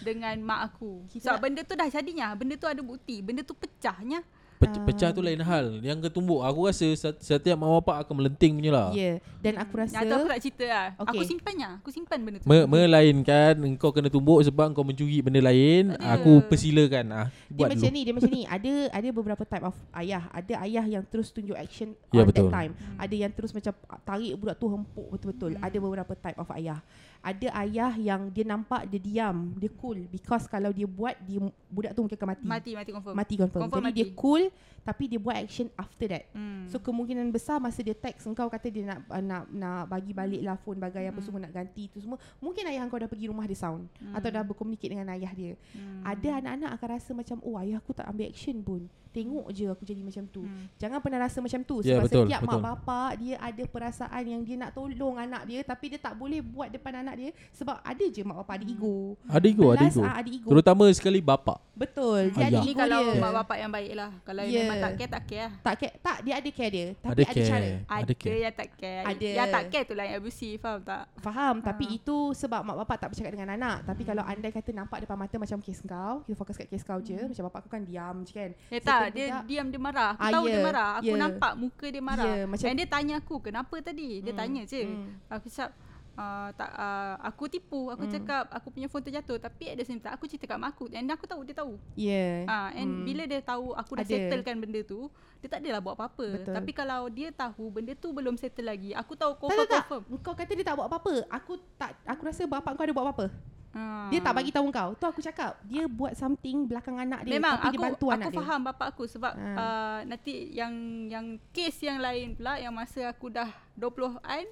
dengan 0.00 0.34
mak 0.40 0.60
aku. 0.66 1.04
Kita 1.06 1.22
sebab 1.22 1.36
nak- 1.36 1.44
benda 1.44 1.60
tu 1.62 1.74
dah 1.76 1.88
jadinya. 1.88 2.28
Benda 2.32 2.54
tu 2.56 2.64
ada 2.64 2.80
bukti. 2.80 3.20
Benda 3.20 3.44
tu 3.44 3.52
pecahnya 3.52 4.24
Pecah, 4.60 4.76
Ah. 4.76 4.84
pecah 4.84 5.08
tu 5.08 5.20
lain 5.20 5.40
hal. 5.40 5.80
Yang 5.80 5.98
ketumbuk 6.04 6.44
aku 6.44 6.68
rasa 6.68 6.84
set- 6.92 7.16
setiap 7.18 7.56
mak 7.56 7.80
bapak 7.80 8.04
akan 8.04 8.14
melenting 8.14 8.52
punya 8.54 8.68
lah. 8.68 8.88
Ya, 8.92 9.00
yeah. 9.00 9.16
dan 9.40 9.56
aku 9.56 9.72
rasa 9.74 9.96
tu 9.98 10.12
aku 10.12 10.28
tak 10.28 10.38
cerita 10.38 10.64
lah 10.64 10.86
aku 10.94 11.16
Okey. 11.16 11.26
simpannya 11.26 11.68
aku 11.80 11.88
simpan 11.88 12.18
benda 12.20 12.38
tu 12.38 12.44
Me- 12.44 12.68
melainkan 12.68 13.56
engkau 13.56 13.88
kena 13.88 14.06
tumbuk 14.06 14.44
sebab 14.44 14.68
engkau 14.68 14.84
mencuri 14.84 15.18
benda 15.20 15.40
lain, 15.40 15.96
ada. 15.96 16.12
aku 16.12 16.44
persilakan 16.44 17.04
ah. 17.10 17.26
dia 17.48 17.56
Buat 17.56 17.68
macam 17.72 17.88
dulu. 17.88 17.96
ni, 17.96 18.00
dia 18.04 18.12
macam 18.12 18.30
ni. 18.30 18.42
Ada 18.44 18.72
ada 18.92 19.08
beberapa 19.10 19.42
type 19.42 19.64
of 19.64 19.76
ayah. 19.96 20.22
Ada 20.30 20.54
ayah 20.60 20.84
yang 20.90 21.04
terus 21.04 21.30
tunjuk 21.30 21.56
action 21.56 21.96
Ya, 22.10 22.20
on 22.20 22.28
betul. 22.28 22.46
that 22.46 22.52
time. 22.52 22.72
Hmm. 22.74 23.00
Ada 23.00 23.14
yang 23.16 23.32
terus 23.32 23.50
macam 23.50 23.72
tarik 24.02 24.36
budak 24.36 24.56
tu 24.56 24.68
hempuk 24.68 25.06
betul-betul. 25.08 25.56
Hmm. 25.56 25.64
Ada 25.64 25.76
beberapa 25.78 26.12
type 26.14 26.36
of 26.36 26.48
ayah. 26.52 26.84
Ada 27.20 27.52
ayah 27.60 27.92
yang 27.94 28.32
dia 28.32 28.48
nampak 28.48 28.88
dia 28.88 28.96
diam, 28.96 29.52
dia 29.60 29.68
cool 29.76 30.08
because 30.08 30.48
kalau 30.48 30.72
dia 30.72 30.88
buat 30.88 31.12
dia 31.20 31.36
budak 31.68 31.92
tu 31.92 32.00
mungkin 32.00 32.16
akan 32.16 32.28
mati. 32.32 32.46
Mati 32.48 32.70
mati 32.72 32.90
confirm. 32.90 33.12
Mati 33.12 33.34
confirm. 33.36 33.60
Confirm 33.68 33.84
Jadi 33.84 33.96
dia 33.96 34.06
mati. 34.08 34.16
cool 34.16 34.42
tapi 34.80 35.04
dia 35.04 35.20
buat 35.20 35.36
action 35.36 35.68
after 35.76 36.06
that. 36.08 36.24
Hmm. 36.32 36.64
So 36.64 36.80
kemungkinan 36.80 37.28
besar 37.28 37.60
masa 37.60 37.84
dia 37.84 37.92
text 37.92 38.24
engkau 38.24 38.48
kata 38.48 38.72
dia 38.72 38.88
nak 38.88 39.04
uh, 39.06 39.20
nak 39.20 39.42
nak 39.52 39.84
bagi 39.86 40.16
balik 40.16 40.40
lah 40.40 40.56
phone 40.56 40.80
bagai 40.80 41.04
apa 41.04 41.20
Hmm. 41.20 41.26
semua 41.28 41.40
nak 41.44 41.52
ganti 41.52 41.92
tu 41.92 42.00
semua. 42.00 42.16
Mungkin 42.40 42.64
ayah 42.72 42.88
kau 42.88 42.96
dah 42.96 43.04
pergi 43.04 43.28
rumah 43.28 43.44
dia 43.44 43.58
sound 43.60 43.84
Hmm. 44.00 44.16
atau 44.16 44.28
dah 44.32 44.40
berkomunikasi 44.40 44.88
dengan 44.88 45.12
ayah 45.12 45.32
dia. 45.36 45.52
Hmm. 45.76 46.00
Ada 46.00 46.40
anak-anak 46.40 46.70
akan 46.80 46.88
rasa 46.88 47.10
macam 47.12 47.36
oh 47.44 47.60
ayah 47.60 47.76
aku 47.76 47.92
tak 47.92 48.08
ambil 48.08 48.32
action 48.32 48.56
pun. 48.64 48.88
Tengok 49.10 49.50
je 49.50 49.66
aku 49.66 49.82
jadi 49.82 50.00
macam 50.00 50.22
tu. 50.24 50.40
Hmm. 50.40 50.70
Jangan 50.76 50.98
pernah 50.98 51.20
rasa 51.20 51.38
macam 51.38 51.60
tu 51.60 51.76
Ya, 51.80 51.98
sebab 51.98 52.04
betul, 52.04 52.24
setiap 52.24 52.40
mak 52.40 52.48
betul. 52.48 52.62
bapak 52.64 53.10
dia 53.16 53.34
ada 53.36 53.62
perasaan 53.64 54.22
yang 54.24 54.40
dia 54.40 54.56
nak 54.56 54.70
tolong 54.70 55.16
anak 55.16 55.42
dia 55.44 55.60
tapi 55.62 55.84
dia 55.88 55.98
tak 55.98 56.14
boleh 56.14 56.38
buat 56.38 56.68
depan 56.68 57.00
anak 57.00 57.14
dia 57.16 57.30
sebab 57.50 57.78
ada 57.80 58.04
je 58.04 58.22
mak 58.22 58.38
bapak 58.38 58.54
ada 58.56 58.66
ego. 58.66 59.18
Ada 59.26 59.46
ego, 59.46 59.66
ada 59.68 59.78
Belas, 59.80 59.92
ego. 59.92 60.02
ah, 60.02 60.14
ada 60.14 60.28
ego. 60.28 60.48
Terutama 60.48 60.84
sekali 60.90 61.20
bapak. 61.20 61.58
Betul. 61.72 62.30
Dia 62.30 62.46
Ayah. 62.46 62.50
ada 62.52 62.58
ego 62.62 62.78
kalau 62.78 63.00
dia. 63.04 63.18
mak 63.18 63.32
bapak 63.36 63.56
yang 63.58 63.70
baik 63.70 63.92
lah. 63.92 64.10
Kalau 64.22 64.42
Yeah. 64.42 64.62
memang 64.64 64.78
tak 64.80 64.92
care 64.96 65.10
tak 65.10 65.22
care 65.24 65.40
lah. 65.40 65.52
tak 65.60 65.74
care, 65.76 65.94
tak 66.00 66.16
dia 66.20 66.34
ada 66.34 66.50
care 66.50 66.70
dia 66.70 66.86
tapi 66.96 67.10
Ada 67.10 67.22
ada, 67.22 67.32
care. 67.32 67.48
cara. 67.48 67.68
Ada 67.88 68.00
Ada 68.00 68.12
care. 68.14 68.38
yang 68.38 68.54
tak 68.54 68.68
care. 68.74 69.02
Ada. 69.04 69.28
Yang 69.30 69.48
tak 69.48 69.64
care 69.66 69.84
tu 69.84 69.94
lah 69.94 70.04
yang 70.04 70.16
abusive 70.16 70.56
faham 70.56 70.80
tak? 70.82 71.04
Faham 71.18 71.54
Tapi 71.60 71.84
Ah. 71.84 71.96
itu 71.96 72.16
sebab 72.32 72.60
mak 72.62 72.76
bapak 72.78 72.96
tak 72.96 73.08
bercakap 73.08 73.32
dengan 73.32 73.50
anak 73.50 73.76
Tapi 73.82 74.02
kalau 74.02 74.22
andai 74.22 74.50
kata 74.50 74.70
nampak 74.70 74.98
depan 75.00 75.16
mata 75.16 75.34
Macam 75.34 75.58
kes 75.58 75.80
kau 75.82 76.20
Kita 76.22 76.34
fokus 76.34 76.56
kat 76.56 76.66
kes 76.66 76.82
kau 76.82 77.00
je 77.00 77.16
Macam 77.16 77.42
bapak 77.44 77.58
aku 77.60 77.70
kan 77.70 77.82
diam 77.82 78.16
je 78.22 78.32
kan 78.32 78.50
Ya 78.68 78.78
Certain 78.80 78.99
dia 79.08 79.24
budak- 79.30 79.46
diam 79.46 79.66
dia 79.66 79.80
marah. 79.80 80.10
Aku 80.12 80.20
Ah, 80.20 80.30
tahu 80.30 80.44
dia 80.44 80.52
ya, 80.52 80.60
marah. 80.60 80.90
Aku 80.98 81.08
ya. 81.08 81.18
nampak 81.18 81.52
muka 81.54 81.86
dia 81.86 82.02
marah. 82.02 82.26
Ya, 82.28 82.44
macam- 82.44 82.68
And 82.68 82.76
dia 82.76 82.86
tanya 82.86 83.14
aku, 83.16 83.34
kenapa 83.40 83.74
tadi? 83.80 84.08
Dia 84.18 84.28
Hmm, 84.28 84.40
tanya 84.40 84.62
je. 84.64 84.82
hmm. 84.82 85.08
Aku 85.30 85.46
cakap, 85.46 85.70
uh, 86.12 86.48
tak, 86.52 86.70
uh, 86.70 87.14
aku 87.22 87.44
tipu. 87.46 87.80
Aku 87.88 88.02
Hmm. 88.02 88.12
cakap, 88.12 88.44
aku 88.50 88.68
punya 88.68 88.86
phone 88.86 89.00
terjatuh. 89.00 89.38
Tapi 89.38 89.64
at 89.66 89.76
the 89.76 89.84
same 89.84 89.96
time, 89.96 90.12
aku 90.12 90.26
cerita 90.26 90.44
kat 90.44 90.56
mak 90.56 90.74
aku. 90.74 90.90
And 90.90 91.08
aku 91.08 91.24
tahu, 91.24 91.40
dia 91.42 91.54
tahu. 91.54 91.80
Ya 91.94 92.44
Ah, 92.44 92.68
and 92.72 92.90
Hmm. 92.92 93.04
bila 93.04 93.24
dia 93.24 93.40
tahu 93.40 93.72
aku 93.72 93.92
dah 93.94 94.04
Ada. 94.04 94.12
settlekan 94.12 94.58
benda 94.58 94.80
tu, 94.82 95.08
dia 95.38 95.48
tak 95.48 95.60
adalah 95.60 95.80
buat 95.80 95.94
apa-apa. 95.94 96.26
Betul. 96.36 96.52
Tapi 96.52 96.70
kalau 96.70 97.08
dia 97.08 97.28
tahu 97.30 97.70
benda 97.70 97.92
tu 97.94 98.10
belum 98.10 98.36
settle 98.36 98.66
lagi, 98.66 98.92
aku 98.92 99.14
tahu 99.14 99.32
tak, 99.32 99.40
confirm 99.40 99.56
tak, 99.58 99.70
tak. 99.70 99.84
confirm. 99.88 100.20
Kau 100.20 100.34
kata 100.34 100.52
dia 100.52 100.62
tak 100.62 100.74
buat 100.74 100.84
apa-apa 100.86 101.12
Aku 101.30 101.52
tak 101.74 101.96
Aku 102.04 102.22
rasa 102.22 102.44
bapak 102.44 102.74
kau 102.74 102.82
ada 102.82 102.92
buat 102.92 103.06
apa-apa 103.06 103.26
Ah. 103.70 104.10
Dia 104.10 104.18
tak 104.18 104.34
bagi 104.34 104.50
tahu 104.50 104.66
kau 104.74 104.98
Tu 104.98 105.06
aku 105.06 105.22
cakap 105.22 105.54
Dia 105.62 105.86
buat 105.86 106.18
something 106.18 106.66
Belakang 106.66 106.98
anak 106.98 107.22
dia 107.22 107.38
Memang 107.38 107.54
Tapi 107.54 107.66
aku 107.70 107.70
dia 107.70 107.84
bantu 107.86 108.06
aku 108.10 108.16
anak 108.18 108.28
dia 108.34 108.38
faham 108.42 108.60
bapak 108.66 108.86
aku 108.90 109.04
sebab 109.06 109.32
Ha. 109.38 109.50
uh, 109.54 109.98
nanti 110.10 110.50
yang 110.50 110.74
yang 111.06 111.26
kes 111.54 111.78
yang 111.86 112.02
lain 112.02 112.34
pula 112.34 112.58
yang 112.58 112.74
masa 112.74 113.06
aku 113.06 113.30
dah 113.30 113.46
20-an 113.78 114.50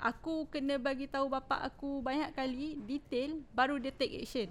aku 0.00 0.48
kena 0.48 0.80
bagi 0.80 1.04
tahu 1.04 1.28
bapak 1.28 1.60
aku 1.72 2.00
banyak 2.00 2.32
kali 2.32 2.76
detail 2.84 3.40
baru 3.52 3.76
dia 3.76 3.92
take 3.92 4.20
action. 4.24 4.48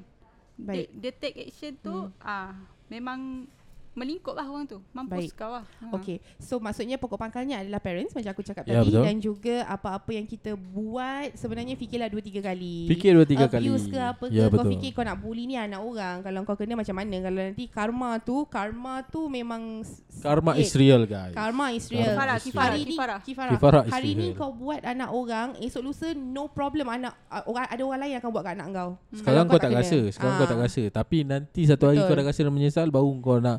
Baik 0.58 0.90
Dia, 0.94 1.10
dia 1.10 1.14
take 1.14 1.38
action 1.50 1.74
tu 1.78 1.96
Hmm. 2.10 2.14
ah 2.22 2.54
memang 2.86 3.50
melingkup 3.92 4.32
lah 4.32 4.44
orang 4.44 4.64
tu. 4.64 4.80
Mampus 4.90 5.28
Baik. 5.28 5.32
kau 5.34 5.52
lah. 5.52 5.66
Ha. 5.80 5.92
Okay 5.94 6.18
So 6.38 6.58
maksudnya 6.58 6.96
pokok 6.96 7.18
pangkalnya 7.18 7.60
adalah 7.60 7.78
parents 7.78 8.12
Macam 8.12 8.30
aku 8.30 8.42
cakap 8.42 8.64
Ya, 8.64 8.80
tadi 8.80 8.90
betul. 8.90 9.04
Dan 9.04 9.16
juga 9.18 9.56
apa-apa 9.66 10.12
yang 10.12 10.24
kita 10.24 10.54
buat 10.54 11.34
Sebenarnya 11.34 11.74
fikirlah 11.74 12.08
dua 12.08 12.20
tiga 12.20 12.42
kali 12.44 12.88
Fikir 12.88 13.12
dua 13.12 13.26
tiga 13.26 13.46
kali. 13.46 13.66
abuse 13.66 13.86
ke 13.86 13.98
apa 13.98 14.24
ke 14.24 14.32
Ya, 14.32 14.46
kau 14.46 14.56
betul. 14.58 14.72
fikir 14.74 14.90
kau 14.92 15.04
nak 15.04 15.18
bully 15.18 15.44
ni 15.44 15.56
anak 15.56 15.80
orang 15.80 16.16
kalau 16.22 16.40
kau 16.44 16.56
kena 16.56 16.74
macam 16.74 16.96
mana 16.96 17.16
kalau 17.20 17.40
nanti 17.42 17.66
karma 17.66 18.12
tu 18.20 18.36
karma 18.46 18.94
tu 19.04 19.22
memang 19.28 19.84
Karma 20.18 20.52
eh, 20.54 20.62
is 20.62 20.72
real 20.74 21.04
guys. 21.04 21.32
karma 21.32 21.66
is 21.70 21.88
real 21.88 22.12
Kifarah, 22.12 22.36
is 22.36 22.44
real. 22.44 22.52
kifarah, 22.52 22.68
hari 22.68 22.80
ni 22.80 22.92
kifarah. 22.92 23.20
kifarah, 23.22 23.52
Kifarah 23.52 23.84
is 23.84 23.92
hari 23.92 24.12
ni 24.14 24.28
real. 24.28 24.38
kau 24.38 24.52
buat 24.52 24.82
anak 24.82 25.10
orang 25.10 25.48
esok 25.58 25.82
lusa 25.82 26.08
no 26.12 26.48
problem 26.48 26.88
anak 26.88 27.16
orang 27.46 27.66
ada 27.66 27.82
orang 27.82 28.00
lain 28.00 28.12
yang 28.12 28.22
akan 28.22 28.30
buat 28.30 28.44
kat 28.44 28.54
anak 28.54 28.68
kau 28.70 28.90
Sekarang 29.12 29.26
Kalau 29.42 29.50
kau 29.50 29.60
tak 29.60 29.70
kena. 29.70 29.80
rasa, 29.80 30.00
sekarang 30.10 30.34
kau 30.34 30.46
Ah. 30.46 30.50
tak 30.50 30.60
rasa. 30.62 30.84
Tapi 30.90 31.18
nanti 31.22 31.62
satu 31.64 31.84
hari 31.86 31.98
Betul. 31.98 32.08
kau 32.08 32.16
dah 32.16 32.26
rasa 32.26 32.40
dan 32.42 32.52
menyesal 32.52 32.88
baru 32.90 33.10
kau 33.20 33.38
nak 33.40 33.58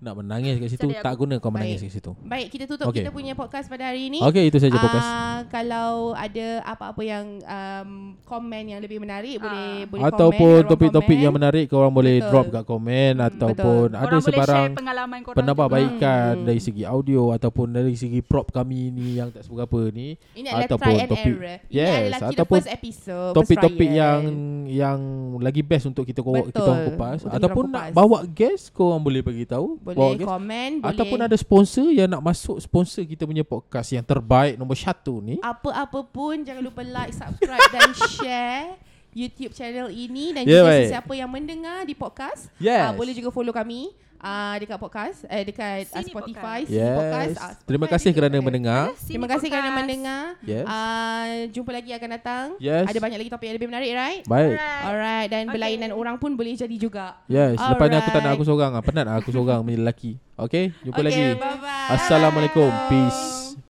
nak 0.00 0.16
menangis 0.16 0.56
kat 0.56 0.68
situ, 0.70 0.80
Sedih 0.86 0.96
tak 0.98 1.12
aku. 1.12 1.22
guna 1.22 1.36
kau 1.36 1.48
menangis 1.48 1.76
Baik. 1.76 1.84
kat 1.84 1.94
situ. 1.94 2.12
baik 2.22 2.46
kita 2.48 2.64
tutup 2.66 2.88
Okay. 2.88 3.00
kita 3.00 3.10
punya 3.10 3.32
podcast 3.34 3.66
pada 3.66 3.84
hari 3.84 4.08
ini 4.08 4.18
Okey, 4.18 4.48
itu 4.48 4.56
saja 4.56 4.72
Ah, 4.72 4.80
podcast. 4.80 5.08
kalau 5.50 5.90
ada 6.14 6.48
apa-apa 6.64 7.02
yang 7.02 7.24
um, 7.38 7.90
komen 8.22 8.64
yang 8.66 8.80
lebih 8.80 8.96
menarik 8.96 9.36
boleh 9.36 9.84
boleh 9.84 10.00
komen 10.00 10.08
Ataupun 10.10 10.40
kat 10.40 10.56
ruang 10.56 10.70
topik-topik 10.70 11.12
komen. 11.12 11.20
yang 11.22 11.34
menarik 11.34 11.64
kau 11.66 11.78
orang 11.78 11.92
boleh 11.92 12.16
Betul. 12.16 12.30
drop 12.30 12.46
kat 12.48 12.64
komen 12.64 13.12
Hmm, 13.14 13.28
ataupun 13.28 13.52
betul. 13.52 13.84
ada 13.90 14.00
Korang 14.00 14.08
boleh 14.10 14.24
sebarang 14.26 14.64
share 14.64 14.74
pengalaman 14.74 15.18
korang 15.20 15.36
penambahbaikan 15.36 16.32
Hmm. 16.32 16.46
dari 16.46 16.60
segi 16.60 16.82
audio 16.82 17.22
ataupun 17.30 17.66
dari 17.68 17.94
segi 17.94 18.20
prop 18.20 18.46
kami 18.50 18.80
ni 18.88 19.06
yang 19.14 19.28
tak 19.28 19.42
seberapa 19.42 19.80
ni 19.90 20.16
Ini 20.32 20.48
Ataupun 20.64 20.80
try 20.82 20.96
and 20.98 21.10
topik- 21.10 21.36
error. 21.36 21.56
Ini 21.60 21.68
Yes, 21.70 21.92
adalah 21.92 22.18
kira 22.18 22.32
ataupun 22.32 22.56
first 22.58 22.72
episode. 22.72 23.32
topik-topik 23.34 23.90
yang 23.90 24.20
yang 24.66 24.98
lagi 25.36 25.60
best 25.60 25.84
untuk 25.86 26.02
kita 26.02 26.20
kau 26.20 26.40
kita 26.40 26.56
orang 26.58 26.80
kupas 26.88 27.18
Untuk 27.20 27.36
ataupun 27.36 27.64
nak 27.66 27.84
kupas. 27.86 27.94
bawa 27.94 28.18
guest 28.26 28.64
kau 28.70 28.88
orang 28.88 29.02
boleh 29.02 29.20
bagi 29.20 29.44
tahu 29.44 29.76
boleh 29.92 30.16
guest 30.16 30.28
komen, 30.28 30.70
boleh 30.78 30.90
ataupun 30.92 31.18
ada 31.20 31.36
sponsor 31.36 31.86
yang 31.88 32.08
nak 32.08 32.20
masuk 32.20 32.56
sponsor 32.58 33.02
kita 33.02 33.24
punya 33.24 33.42
podcast 33.42 33.90
yang 33.90 34.02
terbaik 34.02 34.54
nombor 34.54 34.74
satu 34.74 35.18
ni. 35.18 35.38
Apa-apa 35.38 36.02
pun 36.02 36.40
jangan 36.40 36.60
lupa 36.60 36.80
like, 36.80 37.10
subscribe 37.10 37.68
dan 37.70 37.90
share 38.14 38.76
YouTube 39.10 39.50
channel 39.50 39.88
ini. 39.88 40.30
Dan 40.30 40.46
Ya, 40.46 40.62
juga 40.62 40.68
baik. 40.68 40.84
sesiapa 40.86 41.12
yang 41.14 41.30
mendengar 41.30 41.82
di 41.82 41.94
podcast 41.94 42.46
yes. 42.58 42.78
ah, 42.80 42.92
boleh 42.92 43.10
juga 43.10 43.30
follow 43.30 43.50
kami 43.50 43.90
uh, 44.20 44.54
dekat 44.56 44.76
podcast 44.76 45.18
eh 45.26 45.42
dekat 45.42 45.88
uh, 45.88 46.02
Spotify, 46.02 46.62
Podcast. 46.62 46.66
Sini 46.66 46.78
yes 46.78 46.96
Podcast. 46.96 47.36
Terima 47.64 47.84
Spotify 47.84 47.92
kasih 47.96 48.08
ada 48.08 48.16
kerana 48.16 48.34
juga. 48.34 48.46
mendengar 48.46 48.82
Sini 48.92 49.08
Terima 49.10 49.26
kasih 49.26 49.48
kerana 49.48 49.62
podcast. 49.64 49.78
mendengar. 49.78 50.22
yes 50.42 50.66
Uh, 50.66 51.26
jumpa 51.50 51.70
lagi 51.72 51.90
akan 51.90 52.08
datang. 52.12 52.46
yes 52.58 52.84
Ada 52.84 52.98
banyak 52.98 53.18
lagi 53.18 53.30
topik 53.30 53.46
yang 53.46 53.56
lebih 53.56 53.68
menarik, 53.68 53.90
right? 53.92 54.22
baik 54.22 54.54
Alright. 54.54 54.82
Alright 54.84 55.28
dan 55.28 55.42
Okay. 55.42 55.54
berlainan 55.56 55.90
orang 55.90 56.16
pun 56.16 56.30
boleh 56.32 56.54
jadi 56.54 56.76
juga. 56.76 57.16
yes 57.26 57.56
lepas 57.56 57.86
ni 57.86 57.96
aku 57.96 58.10
tak 58.10 58.20
nak 58.20 58.32
aku 58.34 58.44
seorang 58.44 58.70
ah 58.70 58.82
penat 58.82 59.06
aku 59.08 59.30
seorang 59.30 59.60
menjadi 59.60 59.80
lelaki 59.80 60.12
okey 60.36 60.64
jumpa 60.82 60.94
okay, 60.94 61.06
lagi 61.06 61.24
bye-bye. 61.34 61.88
assalamualaikum 61.90 62.68
peace 62.86 63.39